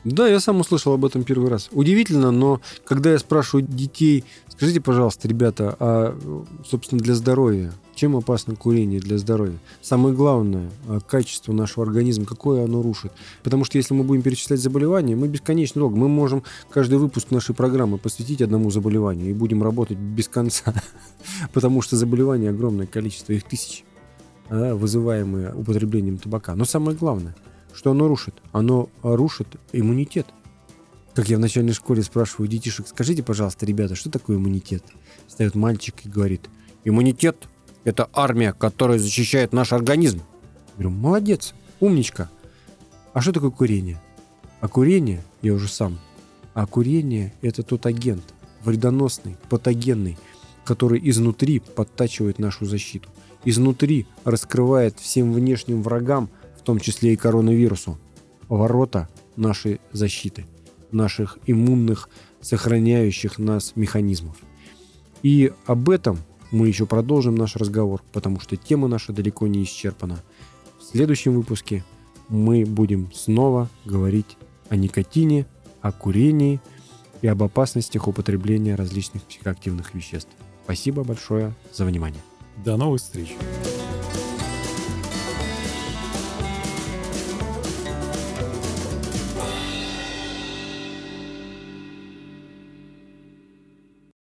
Да, 0.05 0.27
я 0.27 0.39
сам 0.39 0.59
услышал 0.59 0.93
об 0.93 1.03
этом 1.03 1.23
первый 1.23 1.49
раз. 1.49 1.67
Удивительно, 1.71 2.29
но 2.29 2.61
когда 2.85 3.11
я 3.11 3.17
спрашиваю 3.17 3.65
детей, 3.67 4.23
скажите, 4.47 4.79
пожалуйста, 4.79 5.27
ребята, 5.27 5.75
а, 5.79 6.15
собственно, 6.63 7.01
для 7.01 7.15
здоровья, 7.15 7.73
чем 7.95 8.15
опасно 8.15 8.55
курение 8.55 8.99
для 8.99 9.17
здоровья? 9.17 9.57
Самое 9.81 10.13
главное, 10.13 10.69
а, 10.87 10.99
качество 10.99 11.53
нашего 11.53 11.87
организма, 11.87 12.25
какое 12.25 12.65
оно 12.65 12.83
рушит. 12.83 13.13
Потому 13.41 13.65
что 13.65 13.79
если 13.79 13.95
мы 13.95 14.03
будем 14.03 14.21
перечислять 14.21 14.59
заболевания, 14.59 15.15
мы 15.15 15.27
бесконечно 15.27 15.79
долго. 15.79 15.97
Мы 15.97 16.07
можем 16.07 16.43
каждый 16.69 16.99
выпуск 16.99 17.31
нашей 17.31 17.55
программы 17.55 17.97
посвятить 17.97 18.43
одному 18.43 18.69
заболеванию 18.69 19.31
и 19.31 19.33
будем 19.33 19.63
работать 19.63 19.97
без 19.97 20.27
конца. 20.27 20.71
Потому 21.51 21.81
что 21.81 21.97
заболеваний 21.97 22.45
огромное 22.47 22.85
количество, 22.85 23.33
их 23.33 23.43
тысячи, 23.43 23.83
а, 24.49 24.75
вызываемые 24.75 25.55
употреблением 25.55 26.19
табака. 26.19 26.53
Но 26.53 26.63
самое 26.63 26.95
главное– 26.95 27.35
что 27.75 27.91
оно 27.91 28.07
рушит? 28.07 28.35
Оно 28.53 28.89
рушит 29.03 29.47
иммунитет. 29.73 30.27
Как 31.13 31.29
я 31.29 31.37
в 31.37 31.41
начальной 31.41 31.73
школе 31.73 32.01
спрашиваю 32.03 32.47
детишек, 32.47 32.87
скажите, 32.87 33.21
пожалуйста, 33.21 33.65
ребята, 33.65 33.95
что 33.95 34.09
такое 34.09 34.37
иммунитет? 34.37 34.83
Встает 35.27 35.55
мальчик 35.55 35.93
и 36.03 36.09
говорит, 36.09 36.49
иммунитет– 36.83 37.47
это 37.83 38.09
армия, 38.13 38.53
которая 38.53 38.97
защищает 38.97 39.53
наш 39.53 39.73
организм. 39.73 40.19
Я 40.77 40.83
говорю, 40.83 40.89
молодец, 40.91 41.53
умничка. 41.79 42.29
А 43.13 43.21
что 43.21 43.31
такое 43.31 43.51
курение? 43.51 44.01
А 44.61 44.67
курение, 44.67 45.23
я 45.41 45.53
уже 45.53 45.67
сам, 45.67 45.99
а 46.53 46.65
курение– 46.65 47.33
это 47.41 47.63
тот 47.63 47.85
агент, 47.85 48.23
вредоносный, 48.63 49.37
патогенный, 49.49 50.17
который 50.63 50.99
изнутри 51.09 51.59
подтачивает 51.59 52.39
нашу 52.39 52.65
защиту. 52.65 53.09
Изнутри 53.43 54.07
раскрывает 54.23 54.99
всем 54.99 55.33
внешним 55.33 55.83
врагам– 55.83 56.29
том 56.65 56.79
числе 56.79 57.13
и 57.13 57.15
коронавирусу, 57.15 57.97
ворота 58.49 59.07
нашей 59.35 59.79
защиты, 59.91 60.45
наших 60.91 61.37
иммунных, 61.45 62.09
сохраняющих 62.41 63.39
нас 63.39 63.73
механизмов. 63.75 64.37
И 65.23 65.51
об 65.65 65.89
этом 65.89 66.17
мы 66.51 66.67
еще 66.67 66.85
продолжим 66.85 67.35
наш 67.35 67.55
разговор, 67.55 68.01
потому 68.11 68.39
что 68.39 68.57
тема 68.57 68.87
наша 68.87 69.13
далеко 69.13 69.47
не 69.47 69.63
исчерпана. 69.63 70.23
В 70.79 70.83
следующем 70.83 71.33
выпуске 71.33 71.83
мы 72.29 72.65
будем 72.65 73.11
снова 73.13 73.69
говорить 73.85 74.37
о 74.69 74.75
никотине, 74.75 75.45
о 75.81 75.91
курении 75.91 76.59
и 77.21 77.27
об 77.27 77.43
опасностях 77.43 78.07
употребления 78.07 78.75
различных 78.75 79.23
психоактивных 79.23 79.93
веществ. 79.93 80.31
Спасибо 80.63 81.03
большое 81.03 81.53
за 81.73 81.85
внимание. 81.85 82.21
До 82.63 82.77
новых 82.77 83.01
встреч! 83.01 83.35